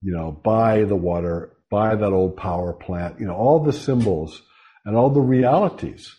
you 0.01 0.11
know, 0.11 0.41
by 0.43 0.83
the 0.83 0.95
water, 0.97 1.54
by 1.75 1.93
that 1.93 2.13
old 2.13 2.37
power 2.37 2.71
plant. 2.71 3.19
You 3.19 3.25
know, 3.25 3.35
all 3.35 3.59
the 3.61 3.73
symbols 3.73 4.41
and 4.85 4.95
all 4.95 5.09
the 5.09 5.19
realities 5.37 6.15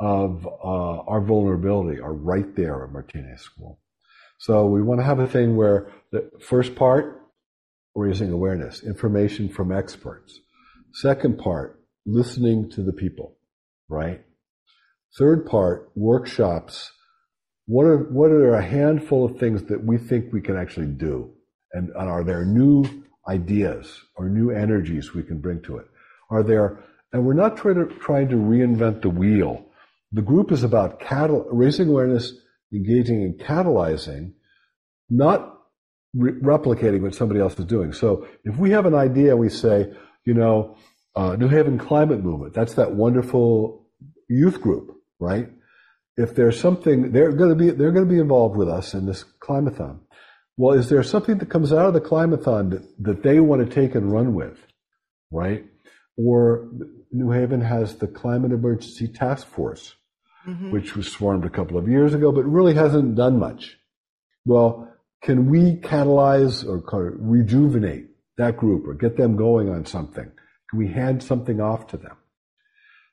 of 0.00 0.44
uh, 0.44 1.10
our 1.12 1.20
vulnerability 1.20 2.00
are 2.00 2.12
right 2.12 2.56
there 2.56 2.82
at 2.82 2.90
Martinez 2.90 3.40
School. 3.42 3.78
So 4.38 4.66
we 4.66 4.82
want 4.82 4.98
to 4.98 5.04
have 5.04 5.20
a 5.20 5.28
thing 5.28 5.54
where 5.54 5.92
the 6.10 6.28
first 6.40 6.74
part, 6.74 7.22
raising 7.94 8.32
awareness, 8.32 8.82
information 8.82 9.48
from 9.48 9.70
experts. 9.70 10.40
Second 10.92 11.38
part, 11.38 11.80
listening 12.04 12.68
to 12.70 12.82
the 12.82 12.92
people, 12.92 13.36
right? 13.88 14.22
Third 15.16 15.46
part, 15.46 15.92
workshops. 15.94 16.90
What 17.66 17.84
are, 17.84 17.98
what 17.98 18.32
are 18.32 18.54
a 18.54 18.66
handful 18.78 19.24
of 19.24 19.38
things 19.38 19.62
that 19.70 19.84
we 19.84 19.98
think 19.98 20.32
we 20.32 20.40
can 20.40 20.56
actually 20.56 20.92
do? 21.08 21.32
And, 21.72 21.90
and 21.90 22.08
are 22.08 22.24
there 22.24 22.44
new 22.44 23.04
ideas 23.28 24.02
or 24.16 24.28
new 24.28 24.50
energies 24.50 25.14
we 25.14 25.22
can 25.22 25.40
bring 25.40 25.62
to 25.62 25.78
it? 25.78 25.86
Are 26.30 26.42
there, 26.42 26.84
and 27.12 27.24
we're 27.24 27.34
not 27.34 27.56
trying 27.56 27.76
to, 27.76 27.86
trying 27.96 28.28
to 28.28 28.36
reinvent 28.36 29.02
the 29.02 29.10
wheel. 29.10 29.64
The 30.12 30.22
group 30.22 30.52
is 30.52 30.62
about 30.62 31.00
catal- 31.00 31.46
raising 31.50 31.88
awareness, 31.88 32.32
engaging 32.72 33.22
and 33.22 33.38
catalyzing, 33.38 34.32
not 35.08 35.60
re- 36.14 36.32
replicating 36.40 37.02
what 37.02 37.14
somebody 37.14 37.40
else 37.40 37.58
is 37.58 37.64
doing. 37.66 37.92
So 37.92 38.26
if 38.44 38.56
we 38.56 38.70
have 38.70 38.86
an 38.86 38.94
idea, 38.94 39.36
we 39.36 39.48
say, 39.48 39.92
you 40.24 40.34
know, 40.34 40.76
uh, 41.14 41.36
New 41.36 41.48
Haven 41.48 41.78
Climate 41.78 42.22
Movement, 42.22 42.54
that's 42.54 42.74
that 42.74 42.94
wonderful 42.94 43.86
youth 44.28 44.60
group, 44.60 44.96
right? 45.18 45.48
If 46.16 46.34
there's 46.34 46.58
something, 46.58 47.12
they're 47.12 47.32
going 47.32 47.50
to 47.50 47.56
be, 47.56 47.70
they're 47.70 47.92
going 47.92 48.06
to 48.06 48.12
be 48.12 48.20
involved 48.20 48.56
with 48.56 48.68
us 48.68 48.94
in 48.94 49.06
this 49.06 49.24
climathon. 49.40 50.00
Well, 50.56 50.78
is 50.78 50.88
there 50.88 51.02
something 51.02 51.38
that 51.38 51.50
comes 51.50 51.72
out 51.72 51.86
of 51.86 51.94
the 51.94 52.00
climathon 52.00 52.70
that, 52.70 53.04
that 53.04 53.22
they 53.22 53.40
want 53.40 53.68
to 53.68 53.74
take 53.74 53.94
and 53.94 54.10
run 54.10 54.34
with, 54.34 54.58
right? 55.30 55.64
Or 56.16 56.68
New 57.12 57.30
Haven 57.30 57.60
has 57.60 57.96
the 57.96 58.06
Climate 58.06 58.52
Emergency 58.52 59.08
Task 59.08 59.46
Force, 59.46 59.94
mm-hmm. 60.46 60.70
which 60.70 60.96
was 60.96 61.12
formed 61.12 61.44
a 61.44 61.50
couple 61.50 61.76
of 61.76 61.88
years 61.88 62.14
ago, 62.14 62.32
but 62.32 62.44
really 62.44 62.74
hasn't 62.74 63.16
done 63.16 63.38
much. 63.38 63.76
Well, 64.46 64.92
can 65.22 65.50
we 65.50 65.76
catalyze 65.76 66.64
or 66.66 66.82
rejuvenate 67.18 68.06
that 68.38 68.56
group 68.56 68.86
or 68.86 68.94
get 68.94 69.16
them 69.16 69.36
going 69.36 69.68
on 69.68 69.84
something? 69.84 70.30
Can 70.70 70.78
we 70.78 70.88
hand 70.88 71.22
something 71.22 71.60
off 71.60 71.88
to 71.88 71.96
them? 71.96 72.16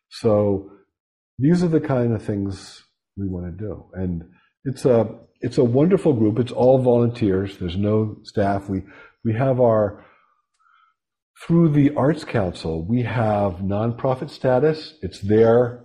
So 0.09 0.71
these 1.39 1.63
are 1.63 1.69
the 1.69 1.81
kind 1.81 2.13
of 2.13 2.23
things 2.23 2.83
we 3.17 3.27
want 3.27 3.45
to 3.45 3.51
do. 3.51 3.85
And 3.93 4.23
it's 4.63 4.85
a, 4.85 5.09
it's 5.43 5.57
a 5.57 5.63
wonderful 5.63 6.13
group. 6.13 6.39
It's 6.39 6.53
all 6.53 6.79
volunteers. 6.81 7.57
There's 7.57 7.77
no 7.77 8.17
staff. 8.23 8.69
We, 8.69 8.81
we 9.25 9.33
have 9.33 9.59
our, 9.59 10.05
through 11.45 11.69
the 11.69 11.93
Arts 11.95 12.23
Council, 12.23 12.85
we 12.85 13.03
have 13.03 13.55
nonprofit 13.55 14.29
status. 14.29 14.93
It's 15.01 15.19
there, 15.19 15.83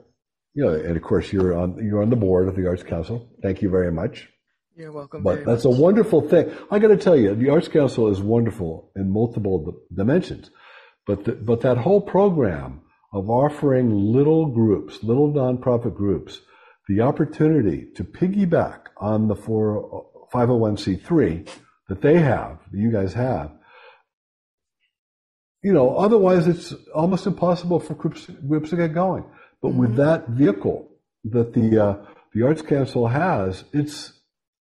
you 0.54 0.64
know, 0.64 0.72
and 0.72 0.96
of 0.96 1.02
course 1.02 1.32
you're 1.32 1.58
on, 1.58 1.84
you're 1.84 2.00
on 2.00 2.10
the 2.10 2.16
board 2.16 2.48
of 2.48 2.54
the 2.54 2.68
Arts 2.68 2.84
Council. 2.84 3.28
Thank 3.42 3.60
you 3.60 3.68
very 3.68 3.90
much. 3.90 4.28
You're 4.76 4.92
welcome. 4.92 5.24
But 5.24 5.44
that's 5.44 5.64
much. 5.64 5.76
a 5.76 5.80
wonderful 5.80 6.28
thing. 6.28 6.52
I 6.70 6.78
got 6.78 6.88
to 6.88 6.96
tell 6.96 7.16
you, 7.16 7.34
the 7.34 7.50
Arts 7.50 7.66
Council 7.66 8.08
is 8.08 8.20
wonderful 8.20 8.92
in 8.94 9.12
multiple 9.12 9.74
dimensions. 9.92 10.52
But 11.04 11.24
the, 11.24 11.32
but 11.32 11.62
that 11.62 11.78
whole 11.78 12.00
program 12.00 12.82
of 13.12 13.28
offering 13.28 13.90
little 13.90 14.46
groups, 14.46 15.02
little 15.02 15.32
nonprofit 15.32 15.96
groups, 15.96 16.42
the 16.86 17.00
opportunity 17.00 17.88
to 17.96 18.04
piggyback 18.04 18.87
on 19.00 19.28
the 19.28 19.36
501c3 19.36 21.48
that 21.88 22.02
they 22.02 22.18
have, 22.18 22.58
that 22.70 22.78
you 22.78 22.90
guys 22.90 23.14
have, 23.14 23.52
you 25.62 25.72
know, 25.72 25.96
otherwise 25.96 26.46
it's 26.46 26.72
almost 26.94 27.26
impossible 27.26 27.80
for 27.80 27.94
groups, 27.94 28.26
groups 28.46 28.70
to 28.70 28.76
get 28.76 28.94
going. 28.94 29.24
But 29.60 29.70
mm-hmm. 29.70 29.78
with 29.78 29.96
that 29.96 30.28
vehicle 30.28 30.88
that 31.24 31.52
the 31.52 31.84
uh, 31.84 31.96
the 32.32 32.44
Arts 32.44 32.62
Council 32.62 33.08
has, 33.08 33.64
it's 33.72 34.12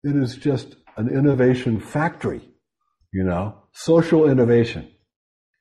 it 0.02 0.16
is 0.16 0.36
just 0.36 0.74
an 0.96 1.08
innovation 1.08 1.78
factory, 1.78 2.48
you 3.12 3.22
know, 3.22 3.56
social 3.72 4.28
innovation 4.28 4.90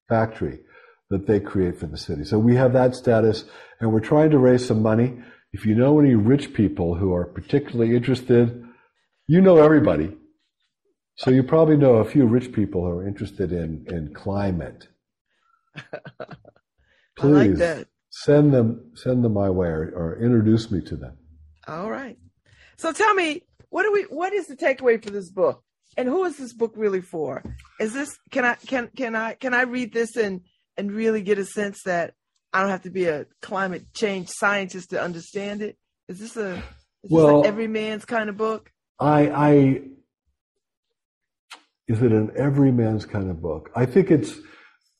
factory 0.07 0.59
that 1.09 1.27
they 1.27 1.39
create 1.39 1.77
for 1.77 1.87
the 1.87 1.97
city. 1.97 2.23
So 2.23 2.39
we 2.39 2.55
have 2.55 2.73
that 2.73 2.95
status 2.95 3.45
and 3.79 3.91
we're 3.91 3.99
trying 3.99 4.31
to 4.31 4.39
raise 4.39 4.65
some 4.65 4.81
money. 4.81 5.21
If 5.51 5.65
you 5.65 5.75
know 5.75 5.99
any 5.99 6.15
rich 6.15 6.53
people 6.53 6.95
who 6.95 7.13
are 7.13 7.25
particularly 7.25 7.95
interested, 7.95 8.63
you 9.27 9.41
know 9.41 9.57
everybody. 9.57 10.15
So 11.15 11.31
you 11.31 11.43
probably 11.43 11.75
know 11.75 11.95
a 11.95 12.05
few 12.05 12.25
rich 12.25 12.53
people 12.53 12.81
who 12.81 12.91
are 12.91 13.07
interested 13.07 13.51
in, 13.51 13.85
in 13.87 14.13
climate. 14.13 14.87
Please 17.17 17.59
like 17.59 17.87
send 18.09 18.53
them 18.53 18.91
send 18.95 19.23
them 19.23 19.33
my 19.33 19.49
way 19.49 19.67
or, 19.67 19.91
or 19.95 20.19
introduce 20.23 20.71
me 20.71 20.81
to 20.81 20.95
them. 20.95 21.17
All 21.67 21.89
right. 21.89 22.17
So 22.77 22.93
tell 22.93 23.13
me, 23.13 23.43
what 23.69 23.83
do 23.83 23.91
we? 23.91 24.03
What 24.03 24.33
is 24.33 24.47
the 24.47 24.55
takeaway 24.55 25.03
for 25.03 25.09
this 25.09 25.29
book? 25.29 25.63
And 25.97 26.07
who 26.07 26.23
is 26.23 26.37
this 26.37 26.53
book 26.53 26.73
really 26.75 27.01
for? 27.01 27.43
Is 27.79 27.93
this 27.93 28.17
can 28.31 28.45
I 28.45 28.55
can 28.55 28.89
can 28.95 29.15
I 29.15 29.33
can 29.33 29.53
I 29.53 29.63
read 29.63 29.91
this 29.93 30.15
and 30.15 30.41
and 30.77 30.91
really 30.91 31.21
get 31.21 31.37
a 31.37 31.45
sense 31.45 31.83
that 31.83 32.13
I 32.53 32.61
don't 32.61 32.69
have 32.69 32.83
to 32.83 32.89
be 32.89 33.05
a 33.05 33.25
climate 33.41 33.93
change 33.93 34.29
scientist 34.29 34.91
to 34.91 35.01
understand 35.01 35.61
it? 35.61 35.77
Is 36.07 36.19
this 36.19 36.37
a 36.37 36.55
is 37.03 37.11
well, 37.11 37.41
this 37.41 37.47
every 37.47 37.67
man's 37.67 38.05
kind 38.05 38.29
of 38.29 38.37
book? 38.37 38.71
I 38.99 39.29
I 39.29 39.81
is 41.87 42.01
it 42.01 42.11
an 42.11 42.31
every 42.35 42.71
man's 42.71 43.05
kind 43.05 43.29
of 43.29 43.41
book? 43.41 43.69
I 43.75 43.85
think 43.85 44.11
it's 44.11 44.33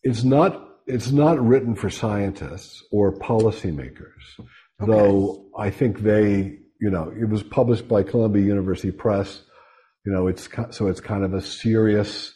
it's 0.04 0.24
not 0.24 0.68
it's 0.88 1.12
not 1.12 1.40
written 1.40 1.76
for 1.76 1.90
scientists 1.90 2.84
or 2.92 3.18
policymakers, 3.20 4.40
okay. 4.40 4.48
though 4.80 5.46
I 5.58 5.70
think 5.70 6.00
they 6.00 6.60
you 6.80 6.90
know, 6.90 7.14
it 7.16 7.30
was 7.30 7.44
published 7.44 7.88
by 7.88 8.04
Columbia 8.04 8.44
University 8.44 8.92
Press. 8.92 9.42
You 10.06 10.14
know, 10.14 10.28
it's 10.28 10.48
so 10.72 10.88
it's 10.88 11.02
kind 11.02 11.24
of 11.24 11.34
a 11.34 11.42
serious 11.42 12.34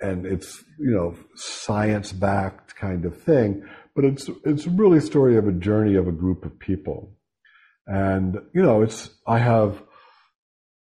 and 0.00 0.26
it's 0.26 0.64
you 0.78 0.90
know 0.90 1.16
science 1.34 2.12
backed 2.12 2.76
kind 2.76 3.04
of 3.04 3.20
thing, 3.20 3.64
but 3.94 4.04
it's 4.04 4.28
it's 4.44 4.66
really 4.66 4.98
a 4.98 5.02
story 5.02 5.36
of 5.36 5.46
a 5.46 5.52
journey 5.52 5.94
of 5.94 6.08
a 6.08 6.12
group 6.12 6.44
of 6.44 6.58
people, 6.58 7.12
and 7.86 8.38
you 8.54 8.62
know 8.62 8.82
it's 8.82 9.10
I 9.26 9.38
have 9.38 9.82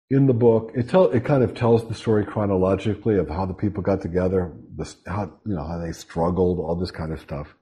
in 0.09 0.27
the 0.27 0.33
book 0.33 0.71
it 0.75 0.89
tell 0.89 1.09
it 1.09 1.25
kind 1.25 1.43
of 1.43 1.53
tells 1.55 1.87
the 1.87 1.95
story 1.95 2.25
chronologically 2.25 3.17
of 3.17 3.29
how 3.29 3.45
the 3.45 3.53
people 3.53 3.83
got 3.83 4.01
together, 4.01 4.53
this 4.75 4.97
how 5.07 5.31
you 5.45 5.55
know 5.55 5.63
how 5.65 5.79
they 5.79 5.91
struggled, 5.91 6.59
all 6.59 6.75
this 6.75 6.91
kind 6.91 7.11
of 7.11 7.19
stuff. 7.19 7.55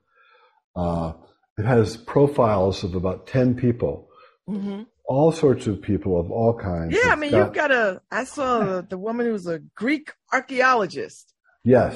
Uh, 0.75 1.13
it 1.57 1.65
has 1.65 1.97
profiles 1.97 2.83
of 2.83 2.95
about 2.95 3.27
ten 3.27 3.55
people 3.55 4.07
Mm-hmm. 4.51 4.83
All 5.05 5.31
sorts 5.31 5.67
of 5.67 5.81
people 5.81 6.19
of 6.19 6.31
all 6.31 6.57
kinds. 6.57 6.93
Yeah, 6.93 7.11
I 7.11 7.15
mean, 7.15 7.31
got, 7.31 7.37
you've 7.37 7.53
got 7.53 7.71
a. 7.71 8.01
I 8.11 8.23
saw 8.23 8.81
the 8.81 8.97
woman 8.97 9.25
who 9.25 9.33
was 9.33 9.47
a 9.47 9.59
Greek 9.59 10.13
archaeologist. 10.31 11.30
Yes, 11.63 11.95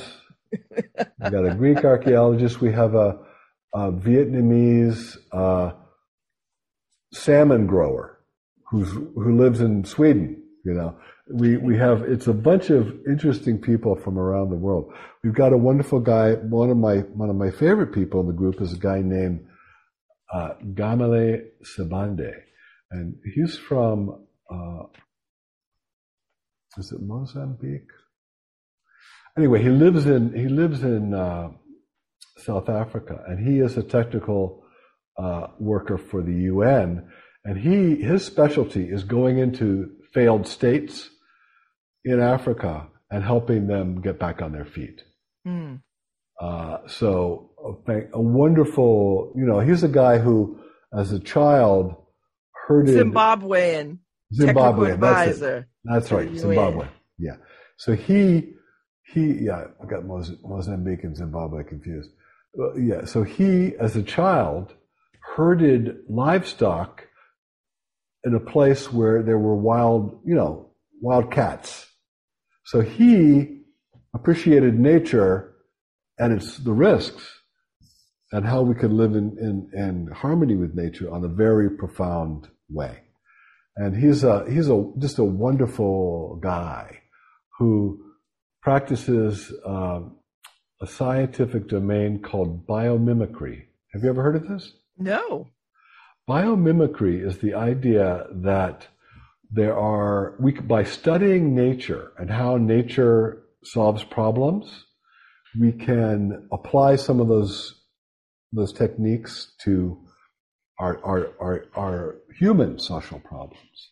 we 0.51 1.29
got 1.29 1.45
a 1.45 1.55
Greek 1.55 1.83
archaeologist. 1.83 2.61
We 2.61 2.71
have 2.73 2.95
a, 2.95 3.17
a 3.73 3.91
Vietnamese 3.91 5.17
uh, 5.31 5.71
salmon 7.13 7.65
grower 7.65 8.19
who's 8.69 8.91
who 8.91 9.37
lives 9.37 9.61
in 9.61 9.83
Sweden. 9.85 10.43
You 10.65 10.73
know, 10.73 10.97
we 11.33 11.57
we 11.57 11.77
have 11.77 12.03
it's 12.03 12.27
a 12.27 12.33
bunch 12.33 12.69
of 12.69 12.93
interesting 13.07 13.59
people 13.59 13.95
from 13.95 14.19
around 14.19 14.49
the 14.51 14.55
world. 14.55 14.93
We've 15.23 15.33
got 15.33 15.53
a 15.53 15.57
wonderful 15.57 15.99
guy. 15.99 16.33
One 16.33 16.69
of 16.69 16.77
my 16.77 16.97
one 16.97 17.29
of 17.29 17.35
my 17.35 17.49
favorite 17.51 17.93
people 17.93 18.21
in 18.21 18.27
the 18.27 18.33
group 18.33 18.61
is 18.61 18.73
a 18.73 18.77
guy 18.77 19.01
named 19.01 19.47
uh, 20.31 20.53
Gamale 20.73 21.41
Sibanda, 21.63 22.33
and 22.91 23.15
he's 23.33 23.57
from 23.57 24.25
uh, 24.51 24.83
is 26.77 26.91
it 26.91 27.01
Mozambique? 27.01 27.89
Anyway, 29.37 29.61
he 29.61 29.69
lives 29.69 30.05
in 30.05 30.33
he 30.33 30.47
lives 30.47 30.83
in 30.83 31.13
uh, 31.13 31.49
South 32.37 32.69
Africa, 32.69 33.21
and 33.27 33.45
he 33.45 33.59
is 33.59 33.77
a 33.77 33.83
technical 33.83 34.63
uh, 35.17 35.47
worker 35.59 35.97
for 35.97 36.21
the 36.21 36.33
UN. 36.33 37.09
And 37.43 37.57
he 37.57 38.01
his 38.01 38.25
specialty 38.25 38.85
is 38.85 39.03
going 39.03 39.37
into 39.37 39.91
failed 40.13 40.47
states 40.47 41.09
in 42.03 42.19
Africa 42.21 42.87
and 43.11 43.23
helping 43.23 43.67
them 43.67 44.01
get 44.01 44.19
back 44.19 44.41
on 44.41 44.51
their 44.51 44.65
feet. 44.65 45.01
Mm. 45.45 45.81
Uh, 46.41 46.77
so 46.87 47.51
a, 47.87 48.01
a, 48.13 48.21
wonderful, 48.21 49.33
you 49.37 49.45
know, 49.45 49.59
he's 49.59 49.83
a 49.83 49.87
guy 49.87 50.17
who, 50.17 50.59
as 50.97 51.11
a 51.13 51.19
child, 51.19 51.95
heard 52.67 52.87
Zimbabwean, 52.87 53.99
Zimbabwean 54.37 54.93
advisor. 54.93 55.67
That's, 55.83 56.09
that's 56.09 56.11
right, 56.11 56.35
Zimbabwe. 56.35 56.87
Yeah. 57.17 57.37
So 57.77 57.93
he 57.93 58.54
he, 59.13 59.45
yeah, 59.45 59.65
I 59.81 59.85
got 59.85 60.05
Mozambique 60.05 61.03
and 61.03 61.15
Zimbabwe 61.15 61.63
confused. 61.63 62.11
yeah, 62.77 63.05
so 63.05 63.23
he, 63.23 63.73
as 63.79 63.95
a 63.95 64.03
child, 64.03 64.73
herded 65.35 65.97
livestock 66.09 67.07
in 68.23 68.33
a 68.33 68.39
place 68.39 68.91
where 68.91 69.21
there 69.21 69.37
were 69.37 69.55
wild, 69.55 70.19
you 70.25 70.33
know, 70.33 70.71
wild 71.01 71.31
cats. 71.31 71.87
So 72.65 72.81
he 72.81 73.61
appreciated 74.13 74.79
nature 74.79 75.53
and 76.17 76.33
its 76.33 76.57
the 76.57 76.71
risks 76.71 77.41
and 78.31 78.45
how 78.45 78.61
we 78.63 78.73
could 78.73 78.91
live 78.91 79.15
in, 79.15 79.37
in, 79.39 79.69
in 79.79 80.07
harmony 80.07 80.55
with 80.55 80.73
nature 80.73 81.11
on 81.11 81.23
a 81.23 81.27
very 81.27 81.69
profound 81.69 82.47
way. 82.69 83.01
And 83.75 83.95
he's 83.95 84.23
a, 84.23 84.49
he's 84.49 84.69
a, 84.69 84.91
just 84.97 85.19
a 85.19 85.23
wonderful 85.23 86.39
guy 86.41 87.01
who 87.59 88.04
practices 88.65 89.53
uh, 89.63 89.99
a 90.81 90.87
scientific 90.87 91.67
domain 91.67 92.19
called 92.19 92.65
biomimicry. 92.65 93.61
Have 93.93 94.01
you 94.01 94.09
ever 94.09 94.23
heard 94.23 94.35
of 94.35 94.47
this? 94.47 94.73
No. 94.97 95.47
Biomimicry 96.27 97.23
is 97.23 97.37
the 97.37 97.53
idea 97.53 98.25
that 98.31 98.87
there 99.51 99.77
are, 99.77 100.33
we, 100.39 100.53
by 100.53 100.83
studying 100.83 101.53
nature 101.53 102.11
and 102.17 102.31
how 102.31 102.57
nature 102.57 103.43
solves 103.63 104.03
problems, 104.03 104.85
we 105.59 105.71
can 105.71 106.49
apply 106.51 106.95
some 106.95 107.19
of 107.19 107.27
those, 107.27 107.83
those 108.51 108.73
techniques 108.73 109.53
to 109.63 109.95
our, 110.79 110.99
our, 111.05 111.31
our, 111.39 111.65
our 111.75 112.15
human 112.39 112.79
social 112.79 113.19
problems. 113.19 113.91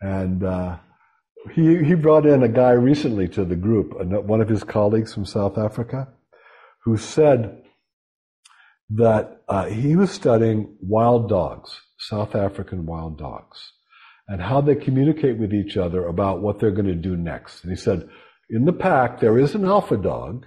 And 0.00 0.42
uh, 0.42 0.78
he, 1.54 1.82
he 1.84 1.94
brought 1.94 2.26
in 2.26 2.42
a 2.42 2.48
guy 2.48 2.70
recently 2.70 3.28
to 3.28 3.44
the 3.44 3.56
group, 3.56 3.94
one 4.00 4.40
of 4.40 4.48
his 4.48 4.62
colleagues 4.62 5.12
from 5.12 5.24
South 5.24 5.58
Africa, 5.58 6.08
who 6.84 6.96
said 6.96 7.62
that 8.90 9.42
uh, 9.48 9.66
he 9.66 9.96
was 9.96 10.10
studying 10.10 10.76
wild 10.80 11.28
dogs, 11.28 11.80
South 11.98 12.34
African 12.34 12.86
wild 12.86 13.18
dogs, 13.18 13.72
and 14.28 14.40
how 14.40 14.60
they 14.60 14.74
communicate 14.74 15.38
with 15.38 15.52
each 15.52 15.76
other 15.76 16.06
about 16.06 16.40
what 16.40 16.58
they're 16.58 16.70
going 16.70 16.86
to 16.86 16.94
do 16.94 17.16
next. 17.16 17.62
And 17.62 17.72
he 17.72 17.76
said, 17.76 18.08
in 18.48 18.64
the 18.64 18.72
pack, 18.72 19.20
there 19.20 19.38
is 19.38 19.54
an 19.54 19.64
alpha 19.64 19.96
dog, 19.96 20.46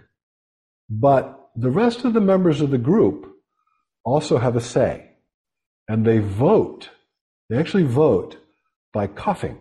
but 0.89 1.49
the 1.55 1.71
rest 1.71 2.05
of 2.05 2.13
the 2.13 2.21
members 2.21 2.61
of 2.61 2.69
the 2.69 2.77
group 2.77 3.35
also 4.03 4.37
have 4.37 4.55
a 4.55 4.61
say. 4.61 5.11
And 5.87 6.05
they 6.05 6.19
vote. 6.19 6.89
They 7.49 7.57
actually 7.57 7.83
vote 7.83 8.37
by 8.93 9.07
coughing. 9.07 9.59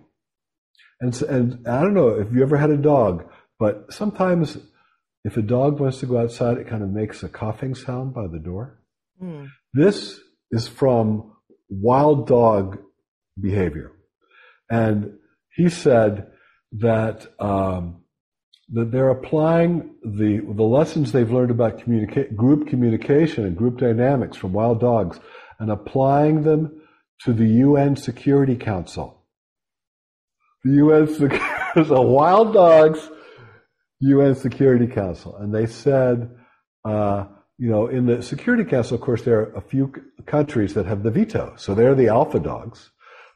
And, 1.01 1.21
and 1.23 1.69
I 1.69 1.81
don't 1.81 1.95
know 1.95 2.09
if 2.11 2.33
you 2.33 2.43
ever 2.43 2.57
had 2.57 2.71
a 2.71 2.77
dog, 2.77 3.29
but 3.59 3.93
sometimes 3.93 4.59
if 5.25 5.37
a 5.37 5.43
dog 5.43 5.81
wants 5.81 6.01
to 6.01 6.07
go 6.07 6.19
outside, 6.19 6.59
it 6.59 6.69
kind 6.69 6.83
of 6.83 6.91
makes 6.91 7.23
a 7.23 7.29
coughing 7.29 7.75
sound 7.75 8.15
by 8.15 8.27
the 8.27 8.39
door. 8.39 8.79
Mm. 9.23 9.49
This 9.73 10.21
is 10.51 10.69
from 10.69 11.33
wild 11.69 12.27
dog 12.27 12.79
behavior. 13.41 13.93
And 14.71 15.19
he 15.55 15.69
said 15.69 16.29
that, 16.73 17.27
um, 17.41 18.03
that 18.73 18.91
they're 18.91 19.11
applying 19.11 19.95
the, 20.03 20.41
the 20.41 20.63
lessons 20.63 21.13
they've 21.13 21.31
learned 21.31 21.51
about 21.51 21.79
communica- 21.79 22.35
group 22.35 22.69
communication 22.69 23.45
and 23.45 23.57
group 23.57 23.79
dynamics 23.79 24.37
from 24.37 24.53
wild 24.53 24.81
dogs 24.81 25.19
and 25.59 25.71
applying 25.71 26.43
them 26.43 26.81
to 27.21 27.33
the 27.33 27.47
UN 27.47 27.97
Security 27.97 28.57
Council. 28.57 29.24
The 30.65 30.73
UN, 30.73 31.87
so 31.87 32.01
Wild 32.03 32.55
Dogs 32.55 33.11
UN 34.01 34.35
Security 34.35 34.87
Council, 34.87 35.37
and 35.37 35.55
they 35.55 35.67
said, 35.67 36.31
uh, 36.85 37.27
you 37.59 37.71
know, 37.71 37.87
in 37.87 38.07
the 38.07 38.23
Security 38.23 38.65
Council, 38.65 38.97
of 38.97 39.01
course, 39.01 39.23
there 39.23 39.41
are 39.41 39.53
a 39.53 39.61
few 39.61 39.93
countries 40.27 40.75
that 40.75 40.87
have 40.87 41.03
the 41.03 41.11
veto, 41.11 41.55
so 41.57 41.75
they're 41.75 41.95
the 41.95 42.09
alpha 42.09 42.41
dogs. 42.41 42.91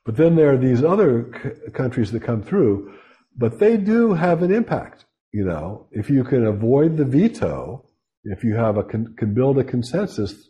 But 0.05 0.17
then 0.17 0.37
there 0.37 0.53
are 0.53 0.57
these 0.57 0.83
other 0.83 1.31
c- 1.43 1.71
countries 1.73 2.11
that 2.13 2.23
come 2.23 2.43
through, 2.43 2.95
but 3.37 3.59
they 3.59 3.77
do 3.77 4.15
have 4.15 4.43
an 4.43 4.53
impact. 4.53 5.05
You 5.33 5.45
know, 5.45 5.87
if 5.93 6.09
you 6.09 6.25
can 6.25 6.47
avoid 6.47 6.97
the 6.97 7.05
veto, 7.05 7.85
if 8.25 8.43
you 8.43 8.57
have 8.57 8.79
a 8.79 8.83
can, 8.83 9.15
can 9.17 9.35
build 9.35 9.59
a 9.59 9.65
consensus 9.65 10.49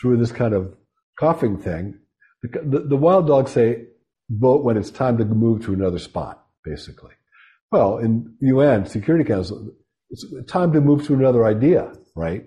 through 0.00 0.18
this 0.18 0.30
kind 0.30 0.54
of 0.54 0.74
coughing 1.18 1.58
thing, 1.58 1.98
the, 2.42 2.60
the, 2.62 2.78
the 2.80 2.96
wild 2.96 3.26
dogs 3.26 3.50
say 3.50 3.86
vote 4.30 4.64
when 4.64 4.76
it's 4.76 4.90
time 4.90 5.18
to 5.18 5.24
move 5.24 5.64
to 5.64 5.72
another 5.72 5.98
spot, 5.98 6.44
basically. 6.64 7.12
Well, 7.70 7.98
in 7.98 8.34
UN 8.40 8.86
Security 8.86 9.24
Council, 9.24 9.70
it's 10.10 10.24
time 10.46 10.72
to 10.72 10.80
move 10.80 11.06
to 11.06 11.14
another 11.14 11.44
idea, 11.44 11.92
right? 12.14 12.46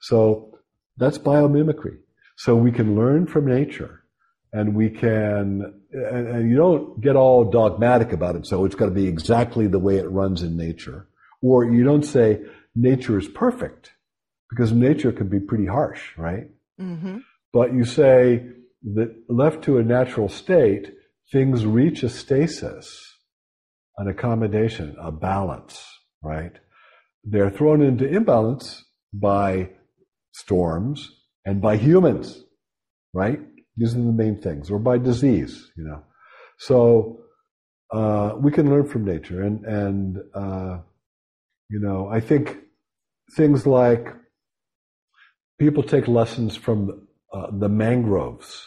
So 0.00 0.58
that's 0.96 1.18
biomimicry. 1.18 1.98
So 2.36 2.54
we 2.56 2.72
can 2.72 2.96
learn 2.96 3.26
from 3.26 3.46
nature 3.46 4.04
and 4.52 4.74
we 4.74 4.88
can, 4.88 5.82
and, 5.92 6.28
and 6.28 6.50
you 6.50 6.56
don't 6.56 7.00
get 7.00 7.16
all 7.16 7.44
dogmatic 7.44 8.12
about 8.12 8.36
it. 8.36 8.46
So 8.46 8.64
it's 8.64 8.74
got 8.74 8.86
to 8.86 8.90
be 8.90 9.06
exactly 9.06 9.66
the 9.66 9.78
way 9.78 9.96
it 9.96 10.10
runs 10.10 10.42
in 10.42 10.56
nature. 10.56 11.08
Or 11.42 11.64
you 11.64 11.84
don't 11.84 12.04
say 12.04 12.40
nature 12.74 13.18
is 13.18 13.28
perfect 13.28 13.92
because 14.50 14.72
nature 14.72 15.12
can 15.12 15.28
be 15.28 15.40
pretty 15.40 15.66
harsh, 15.66 16.16
right? 16.16 16.48
Mm-hmm. 16.80 17.18
But 17.52 17.74
you 17.74 17.84
say 17.84 18.46
that 18.94 19.14
left 19.28 19.64
to 19.64 19.78
a 19.78 19.82
natural 19.82 20.28
state, 20.28 20.94
things 21.32 21.66
reach 21.66 22.02
a 22.02 22.08
stasis, 22.08 23.16
an 23.98 24.08
accommodation, 24.08 24.96
a 25.00 25.12
balance, 25.12 25.84
right? 26.22 26.52
They're 27.24 27.50
thrown 27.50 27.82
into 27.82 28.06
imbalance 28.06 28.84
by 29.12 29.70
storms 30.32 31.10
and 31.44 31.60
by 31.60 31.76
humans, 31.76 32.44
right? 33.12 33.40
These 33.76 33.94
are 33.94 33.98
the 33.98 34.12
main 34.12 34.40
things, 34.40 34.70
or 34.70 34.78
by 34.78 34.98
disease, 34.98 35.70
you 35.76 35.84
know. 35.84 36.02
So 36.58 37.20
uh, 37.92 38.34
we 38.38 38.50
can 38.50 38.70
learn 38.70 38.88
from 38.88 39.04
nature, 39.04 39.42
and 39.42 39.64
and 39.64 40.18
uh, 40.34 40.78
you 41.70 41.80
know, 41.80 42.08
I 42.08 42.20
think 42.20 42.56
things 43.36 43.66
like 43.66 44.08
people 45.58 45.82
take 45.82 46.08
lessons 46.08 46.56
from 46.56 47.06
uh, 47.32 47.48
the 47.52 47.68
mangroves, 47.68 48.66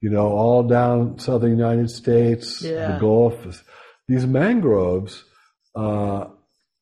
you 0.00 0.10
know, 0.10 0.28
all 0.28 0.62
down 0.62 1.18
southern 1.18 1.50
United 1.50 1.90
States, 1.90 2.62
yeah. 2.62 2.92
the 2.92 2.98
Gulf. 3.00 3.64
These 4.08 4.26
mangroves 4.26 5.24
uh, 5.74 6.26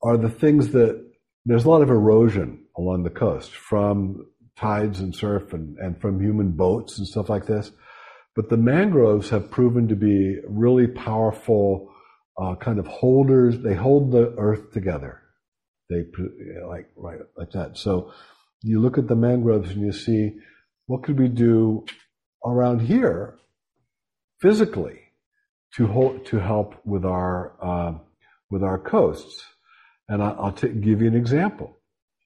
are 0.03 0.17
the 0.17 0.31
things 0.31 0.71
that 0.71 1.05
there's 1.45 1.65
a 1.65 1.71
lot 1.71 1.83
of 1.83 1.91
erosion 1.91 2.65
along 2.77 3.03
the 3.03 3.11
coast 3.11 3.53
from 3.53 4.27
tides 4.57 5.01
and 5.01 5.15
surf 5.15 5.53
and, 5.53 5.77
and 5.79 6.01
from 6.01 6.21
human 6.21 6.53
boats 6.53 6.99
and 6.99 7.07
stuff 7.07 7.29
like 7.29 7.47
this. 7.47 7.71
But 8.37 8.51
the 8.51 8.57
mangroves 8.57 9.31
have 9.31 9.51
proven 9.51 9.89
to 9.89 9.97
be 9.97 10.39
really 10.47 10.87
powerful 10.87 11.93
uh, 12.41 12.55
kind 12.55 12.79
of 12.79 12.87
holders. 12.87 13.59
They 13.59 13.75
hold 13.75 14.13
the 14.13 14.35
earth 14.39 14.73
together. 14.73 15.21
They 15.91 16.05
like 16.69 16.91
right 16.97 17.19
like 17.37 17.51
that. 17.53 17.79
So 17.79 18.13
you 18.63 18.81
look 18.81 18.99
at 18.99 19.09
the 19.09 19.17
mangroves 19.17 19.71
and 19.71 19.81
you 19.81 19.93
see 19.93 20.35
what 20.87 21.03
could 21.03 21.19
we 21.19 21.29
do 21.29 21.85
around 22.45 22.81
here 22.81 23.39
physically 24.41 25.01
to 25.77 25.87
hold, 25.87 26.27
to 26.27 26.39
help 26.39 26.75
with 26.85 27.05
our 27.05 27.53
uh, 27.63 27.99
with 28.51 28.63
our 28.63 28.79
coasts. 28.79 29.45
And 30.09 30.23
I, 30.23 30.33
will 30.33 30.53
t- 30.53 30.69
give 30.69 31.03
you 31.03 31.09
an 31.09 31.17
example. 31.17 31.77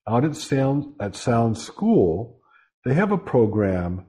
Out 0.09 0.25
at 0.25 0.37
Sound 0.37 0.94
at 1.01 1.16
Sound 1.16 1.59
School, 1.59 2.40
they 2.85 2.94
have 2.94 3.12
a 3.12 3.18
program 3.18 4.07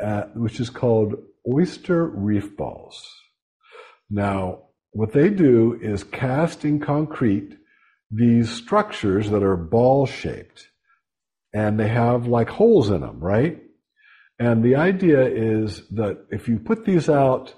at, 0.00 0.36
which 0.36 0.60
is 0.60 0.70
called 0.70 1.14
Oyster 1.48 2.06
Reef 2.06 2.56
Balls. 2.56 3.08
Now, 4.10 4.62
what 4.92 5.12
they 5.12 5.30
do 5.30 5.78
is 5.80 6.04
cast 6.04 6.64
in 6.64 6.80
concrete 6.80 7.56
these 8.10 8.50
structures 8.50 9.30
that 9.30 9.42
are 9.42 9.56
ball 9.56 10.06
shaped, 10.06 10.68
and 11.52 11.78
they 11.78 11.88
have 11.88 12.26
like 12.26 12.48
holes 12.48 12.90
in 12.90 13.00
them, 13.00 13.20
right? 13.20 13.60
And 14.38 14.62
the 14.62 14.76
idea 14.76 15.24
is 15.26 15.86
that 15.90 16.26
if 16.30 16.48
you 16.48 16.58
put 16.58 16.84
these 16.84 17.08
out 17.08 17.54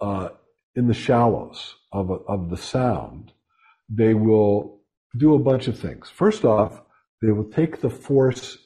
uh, 0.00 0.28
in 0.74 0.86
the 0.86 0.94
shallows 0.94 1.76
of, 1.92 2.10
a, 2.10 2.14
of 2.14 2.50
the 2.50 2.56
sound, 2.56 3.32
they 3.88 4.14
will 4.14 4.80
do 5.16 5.34
a 5.34 5.38
bunch 5.38 5.68
of 5.68 5.78
things. 5.78 6.10
First 6.10 6.44
off, 6.44 6.82
they 7.22 7.32
will 7.32 7.50
take 7.50 7.80
the 7.80 7.90
force 7.90 8.58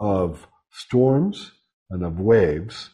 of 0.00 0.46
storms 0.72 1.52
and 1.90 2.04
of 2.04 2.18
waves 2.18 2.90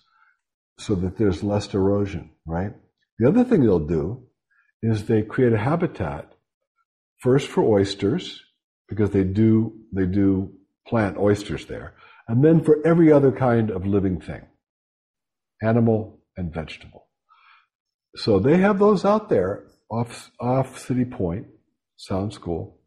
so 0.79 0.95
that 0.95 1.17
there's 1.17 1.43
less 1.43 1.73
erosion, 1.73 2.31
right? 2.47 2.75
The 3.19 3.29
other 3.29 3.45
thing 3.45 3.63
they'll 3.63 3.79
do 3.79 4.27
is 4.83 5.07
they 5.07 5.23
create 5.23 5.53
a 5.53 5.59
habitat 5.59 6.33
first 7.19 7.49
for 7.49 7.63
oysters 7.63 8.43
because 8.89 9.11
they 9.11 9.25
do 9.25 9.75
they 9.93 10.07
do 10.07 10.53
plant 10.87 11.19
oysters 11.19 11.67
there 11.67 11.95
and 12.31 12.45
then 12.45 12.63
for 12.63 12.79
every 12.87 13.11
other 13.11 13.33
kind 13.33 13.73
of 13.73 13.85
living 13.85 14.21
thing, 14.21 14.43
animal 15.61 16.21
and 16.37 16.55
vegetable. 16.55 17.09
So 18.15 18.39
they 18.39 18.59
have 18.59 18.79
those 18.79 19.05
out 19.05 19.29
there 19.29 19.65
off, 19.91 20.31
off 20.39 20.79
City 20.79 21.05
Point, 21.05 21.49
Sound 21.97 22.33
School. 22.33 22.79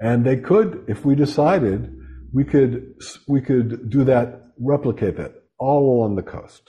And 0.00 0.24
they 0.24 0.36
could, 0.36 0.84
if 0.86 1.04
we 1.04 1.16
decided, 1.16 1.92
we 2.32 2.44
could 2.44 2.94
we 3.26 3.40
could 3.40 3.90
do 3.90 4.04
that, 4.04 4.52
replicate 4.60 5.16
that 5.16 5.32
all 5.58 5.96
along 5.96 6.14
the 6.14 6.22
coast, 6.22 6.62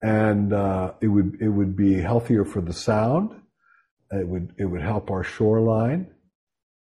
and 0.00 0.52
uh, 0.52 0.92
it 1.00 1.08
would 1.08 1.38
it 1.40 1.48
would 1.48 1.74
be 1.74 1.94
healthier 1.94 2.44
for 2.44 2.60
the 2.60 2.72
sound. 2.72 3.32
It 4.12 4.28
would 4.28 4.52
it 4.58 4.66
would 4.66 4.82
help 4.82 5.10
our 5.10 5.24
shoreline 5.24 6.12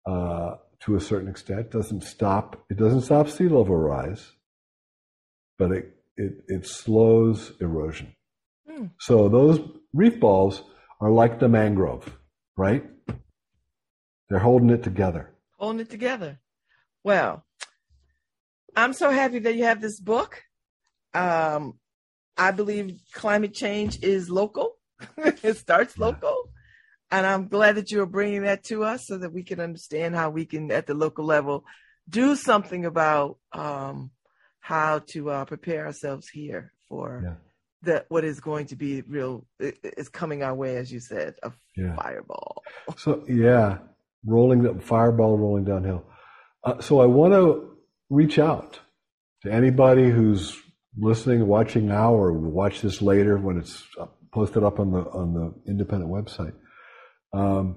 uh, 0.06 0.56
to 0.80 0.96
a 0.96 1.00
certain 1.00 1.28
extent. 1.28 1.60
It 1.60 1.70
doesn't 1.70 2.02
stop 2.02 2.64
it 2.70 2.76
doesn't 2.76 3.02
stop 3.02 3.28
sea 3.28 3.48
level 3.48 3.76
rise, 3.76 4.32
but 5.58 5.72
it 5.72 5.96
it, 6.16 6.44
it 6.48 6.66
slows 6.66 7.52
erosion. 7.60 8.14
Hmm. 8.68 8.86
So 8.98 9.28
those 9.28 9.60
reef 9.92 10.20
balls 10.20 10.62
are 11.00 11.10
like 11.10 11.40
the 11.40 11.48
mangrove, 11.48 12.16
right? 12.56 12.84
They're 14.28 14.38
holding 14.38 14.70
it 14.70 14.82
together. 14.82 15.30
Holding 15.58 15.80
it 15.80 15.90
together. 15.90 16.38
Well, 17.02 17.44
I'm 18.76 18.92
so 18.92 19.10
happy 19.10 19.40
that 19.40 19.56
you 19.56 19.64
have 19.64 19.80
this 19.80 19.98
book. 19.98 20.42
Um, 21.14 21.78
I 22.36 22.52
believe 22.52 23.00
climate 23.12 23.54
change 23.54 24.02
is 24.02 24.30
local. 24.30 24.76
it 25.16 25.56
starts 25.56 25.98
local. 25.98 26.49
And 27.10 27.26
I'm 27.26 27.48
glad 27.48 27.74
that 27.76 27.90
you're 27.90 28.06
bringing 28.06 28.42
that 28.42 28.64
to 28.64 28.84
us 28.84 29.06
so 29.06 29.18
that 29.18 29.32
we 29.32 29.42
can 29.42 29.60
understand 29.60 30.14
how 30.14 30.30
we 30.30 30.44
can, 30.46 30.70
at 30.70 30.86
the 30.86 30.94
local 30.94 31.24
level, 31.24 31.64
do 32.08 32.36
something 32.36 32.84
about 32.84 33.38
um, 33.52 34.10
how 34.60 35.00
to 35.08 35.30
uh, 35.30 35.44
prepare 35.44 35.86
ourselves 35.86 36.28
here 36.28 36.72
for 36.88 37.22
yeah. 37.24 37.34
the 37.82 38.04
what 38.08 38.24
is 38.24 38.40
going 38.40 38.66
to 38.66 38.76
be 38.76 39.02
real 39.02 39.46
is 39.58 40.08
coming 40.08 40.42
our 40.42 40.54
way, 40.54 40.76
as 40.76 40.92
you 40.92 41.00
said, 41.00 41.34
a 41.42 41.52
yeah. 41.76 41.94
fireball. 41.96 42.62
So 42.96 43.24
yeah, 43.28 43.78
rolling 44.24 44.62
the 44.62 44.80
fireball 44.80 45.38
rolling 45.38 45.64
downhill. 45.64 46.04
Uh, 46.62 46.80
so 46.80 47.00
I 47.00 47.06
want 47.06 47.32
to 47.32 47.76
reach 48.10 48.38
out 48.38 48.80
to 49.42 49.52
anybody 49.52 50.10
who's 50.10 50.56
listening, 50.98 51.46
watching 51.46 51.86
now, 51.86 52.12
or 52.12 52.32
watch 52.32 52.82
this 52.82 53.00
later 53.00 53.38
when 53.38 53.56
it's 53.56 53.82
posted 54.32 54.62
up 54.62 54.78
on 54.78 54.92
the 54.92 55.00
on 55.10 55.34
the 55.34 55.70
independent 55.70 56.10
website. 56.10 56.54
Um, 57.32 57.76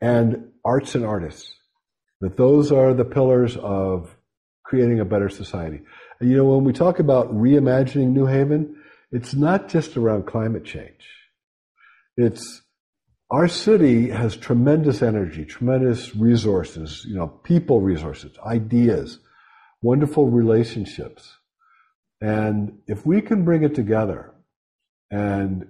and 0.01 0.49
arts 0.65 0.95
and 0.95 1.07
artists 1.07 1.55
that 2.21 2.37
those 2.37 2.71
are 2.71 2.93
the 2.93 3.05
pillars 3.05 3.57
of 3.57 4.15
creating 4.63 5.01
a 5.01 5.05
better 5.05 5.29
society. 5.29 5.81
And 6.21 6.31
you 6.31 6.37
know, 6.37 6.45
when 6.45 6.65
we 6.65 6.73
talk 6.73 6.99
about 6.99 7.35
reimagining 7.35 8.09
New 8.09 8.27
Haven, 8.27 8.77
it's 9.11 9.35
not 9.35 9.69
just 9.69 9.97
around 9.97 10.27
climate 10.27 10.65
change. 10.65 11.22
It's 12.17 12.63
our 13.31 13.49
city 13.49 14.11
has 14.11 14.37
tremendous 14.37 15.01
energy, 15.01 15.47
tremendous 15.47 16.15
resources, 16.15 17.03
you 17.07 17.17
know, 17.17 17.29
people 17.29 17.81
resources, 17.81 18.37
ideas, 18.45 19.19
wonderful 19.81 20.29
relationships. 20.29 21.39
And 22.21 22.81
if 22.87 23.07
we 23.07 23.23
can 23.23 23.45
bring 23.45 23.63
it 23.63 23.75
together 23.75 24.35
and 25.11 25.67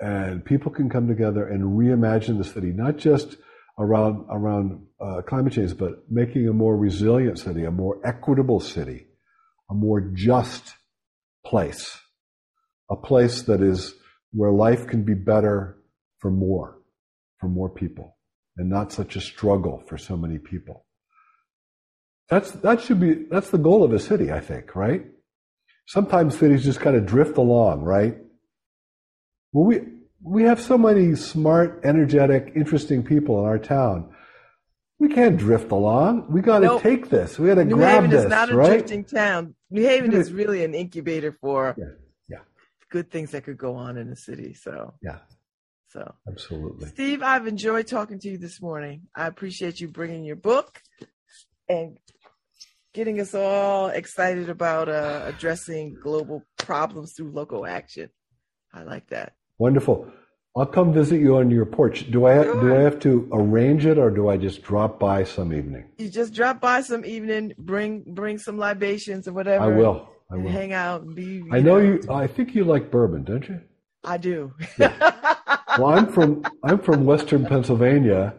and 0.00 0.44
people 0.44 0.72
can 0.72 0.90
come 0.90 1.06
together 1.06 1.46
and 1.46 1.78
reimagine 1.78 2.38
the 2.38 2.44
city, 2.44 2.72
not 2.72 2.96
just 2.96 3.36
around 3.78 4.24
around 4.30 4.86
uh, 5.00 5.20
climate 5.22 5.52
change, 5.52 5.76
but 5.76 6.10
making 6.10 6.48
a 6.48 6.52
more 6.52 6.76
resilient 6.76 7.38
city, 7.38 7.64
a 7.64 7.70
more 7.70 8.00
equitable 8.04 8.58
city, 8.58 9.06
a 9.70 9.74
more 9.74 10.00
just 10.00 10.74
place, 11.44 11.98
a 12.90 12.96
place 12.96 13.42
that 13.42 13.60
is 13.60 13.94
where 14.32 14.50
life 14.50 14.86
can 14.86 15.04
be 15.04 15.14
better 15.14 15.76
for 16.22 16.30
more, 16.30 16.78
for 17.38 17.48
more 17.48 17.68
people, 17.68 18.16
and 18.56 18.70
not 18.70 18.92
such 18.92 19.16
a 19.16 19.20
struggle 19.20 19.82
for 19.88 19.98
so 19.98 20.16
many 20.16 20.38
people. 20.38 20.86
That's 22.30 22.52
that 22.52 22.80
should 22.80 23.00
be 23.00 23.26
that's 23.28 23.50
the 23.50 23.58
goal 23.58 23.82
of 23.82 23.92
a 23.92 23.98
city, 23.98 24.32
I 24.32 24.40
think, 24.40 24.74
right? 24.76 25.04
Sometimes 25.86 26.38
cities 26.38 26.64
just 26.64 26.80
kind 26.80 26.96
of 26.96 27.04
drift 27.04 27.36
along, 27.36 27.82
right? 27.82 28.16
Well, 29.52 29.64
we 29.64 29.80
we 30.22 30.44
have 30.44 30.60
so 30.62 30.78
many 30.78 31.16
smart, 31.16 31.80
energetic, 31.84 32.52
interesting 32.54 33.02
people 33.02 33.40
in 33.40 33.44
our 33.44 33.58
town. 33.58 34.14
We 35.00 35.08
can't 35.08 35.36
drift 35.36 35.72
along. 35.72 36.30
We 36.30 36.40
got 36.40 36.60
to 36.60 36.66
nope. 36.66 36.82
take 36.82 37.10
this. 37.10 37.36
We 37.36 37.48
got 37.48 37.56
to 37.56 37.64
grab 37.64 38.04
Haven 38.04 38.10
this. 38.10 38.22
New 38.22 38.30
Haven 38.30 38.30
is 38.30 38.30
not 38.30 38.50
a 38.50 38.56
right? 38.56 38.68
drifting 38.68 39.04
town. 39.04 39.56
New 39.68 39.82
Haven 39.82 40.12
is 40.12 40.32
really 40.32 40.62
an 40.62 40.74
incubator 40.74 41.32
for 41.32 41.74
yeah. 41.76 41.86
yeah. 42.28 42.38
good 42.88 43.10
things 43.10 43.32
that 43.32 43.42
could 43.42 43.58
go 43.58 43.74
on 43.74 43.98
in 43.98 44.08
the 44.08 44.14
city. 44.14 44.54
So 44.54 44.94
yeah. 45.02 45.18
So 45.92 46.14
absolutely, 46.26 46.88
Steve, 46.88 47.22
I've 47.22 47.46
enjoyed 47.46 47.86
talking 47.86 48.18
to 48.20 48.28
you 48.28 48.38
this 48.38 48.62
morning. 48.62 49.02
I 49.14 49.26
appreciate 49.26 49.80
you 49.80 49.88
bringing 49.88 50.24
your 50.24 50.36
book 50.36 50.80
and 51.68 51.98
getting 52.94 53.20
us 53.20 53.34
all 53.34 53.88
excited 53.88 54.48
about 54.48 54.88
uh, 54.88 55.22
addressing 55.26 55.96
global 56.02 56.44
problems 56.56 57.12
through 57.12 57.32
local 57.32 57.66
action. 57.66 58.08
I 58.72 58.84
like 58.84 59.08
that. 59.08 59.34
Wonderful. 59.58 60.10
I'll 60.56 60.66
come 60.66 60.92
visit 60.92 61.20
you 61.20 61.36
on 61.36 61.50
your 61.50 61.66
porch. 61.66 62.10
Do 62.10 62.26
I 62.26 62.42
sure. 62.42 62.60
do 62.60 62.74
I 62.74 62.80
have 62.80 62.98
to 63.00 63.28
arrange 63.32 63.84
it, 63.84 63.98
or 63.98 64.10
do 64.10 64.28
I 64.28 64.36
just 64.36 64.62
drop 64.62 64.98
by 64.98 65.24
some 65.24 65.52
evening? 65.52 65.90
You 65.98 66.08
just 66.08 66.34
drop 66.34 66.60
by 66.60 66.82
some 66.82 67.04
evening, 67.04 67.52
bring 67.58 68.02
bring 68.06 68.38
some 68.38 68.58
libations 68.58 69.28
or 69.28 69.32
whatever. 69.32 69.64
I 69.64 69.68
will. 69.68 70.08
I 70.30 70.36
will 70.36 70.50
hang 70.50 70.72
out 70.72 71.02
and 71.02 71.14
be. 71.14 71.42
I 71.50 71.60
know, 71.60 71.78
know, 71.78 71.84
you. 71.84 72.00
I 72.10 72.26
think 72.26 72.54
you 72.54 72.64
like 72.64 72.90
bourbon, 72.90 73.24
don't 73.24 73.46
you? 73.48 73.60
I 74.04 74.16
do. 74.16 74.52
Yeah. 74.78 75.36
well, 75.78 75.86
I'm 75.86 76.12
from 76.12 76.44
I'm 76.64 76.78
from 76.78 77.04
Western 77.04 77.46
Pennsylvania, 77.46 78.34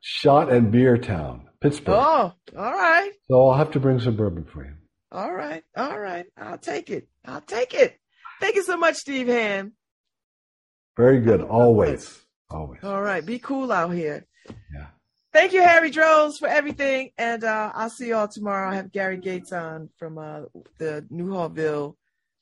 shot 0.00 0.52
and 0.52 0.70
beer 0.70 0.96
town, 0.96 1.48
Pittsburgh. 1.60 1.94
Oh, 1.98 2.32
all 2.56 2.72
right. 2.72 3.10
So 3.28 3.48
I'll 3.48 3.58
have 3.58 3.70
to 3.72 3.80
bring 3.80 4.00
some 4.00 4.16
bourbon 4.16 4.44
for 4.44 4.64
you. 4.64 4.74
All 5.10 5.32
right, 5.32 5.62
all 5.76 5.98
right. 5.98 6.26
I'll 6.38 6.58
take 6.58 6.90
it. 6.90 7.08
I'll 7.24 7.42
take 7.42 7.74
it. 7.74 7.98
Thank 8.40 8.56
you 8.56 8.62
so 8.62 8.76
much, 8.76 8.96
Steve 8.96 9.28
Hamm. 9.28 9.72
Very 10.96 11.20
good. 11.20 11.42
Always. 11.42 12.20
Always. 12.50 12.82
All 12.82 13.00
right. 13.00 13.24
Be 13.24 13.38
cool 13.38 13.72
out 13.72 13.90
here. 13.90 14.26
Yeah. 14.74 14.86
Thank 15.32 15.52
you, 15.52 15.62
Harry 15.62 15.90
Droz, 15.90 16.38
for 16.38 16.48
everything. 16.48 17.10
And 17.16 17.44
uh, 17.44 17.72
I'll 17.74 17.88
see 17.88 18.08
you 18.08 18.16
all 18.16 18.28
tomorrow. 18.28 18.70
I 18.70 18.74
have 18.74 18.92
Gary 18.92 19.16
Gates 19.16 19.52
on 19.52 19.88
from 19.98 20.18
uh, 20.18 20.42
the 20.78 21.06
Newhallville 21.10 21.94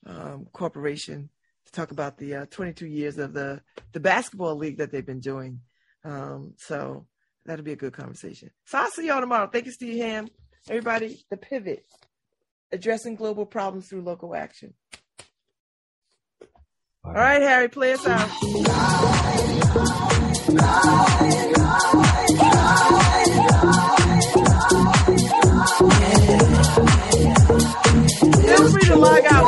um, 0.06 0.46
Corporation 0.52 1.30
to 1.72 1.80
talk 1.80 1.90
about 1.90 2.18
the 2.18 2.34
uh, 2.34 2.46
22 2.50 2.86
years 2.86 3.18
of 3.18 3.32
the, 3.32 3.60
the 3.92 4.00
basketball 4.00 4.56
league 4.56 4.78
that 4.78 4.90
they've 4.90 5.06
been 5.06 5.20
doing. 5.20 5.60
Um, 6.04 6.54
so 6.56 7.06
that'll 7.44 7.64
be 7.64 7.72
a 7.72 7.76
good 7.76 7.92
conversation. 7.92 8.50
So 8.64 8.78
I'll 8.78 8.90
see 8.90 9.06
y'all 9.06 9.20
tomorrow. 9.20 9.48
Thank 9.52 9.66
you, 9.66 9.72
Steve 9.72 10.02
Hamm. 10.02 10.28
Everybody, 10.68 11.24
the 11.30 11.36
pivot, 11.36 11.86
addressing 12.72 13.16
global 13.16 13.46
problems 13.46 13.88
through 13.88 14.02
local 14.02 14.34
action. 14.34 14.74
All 17.02 17.12
right, 17.12 17.40
Harry, 17.40 17.68
play 17.68 17.94
us 17.94 18.06
out. 18.06 18.28
Feel 28.50 28.70
free 28.70 28.82
to 28.82 28.96
log 28.96 29.24
out 29.24 29.39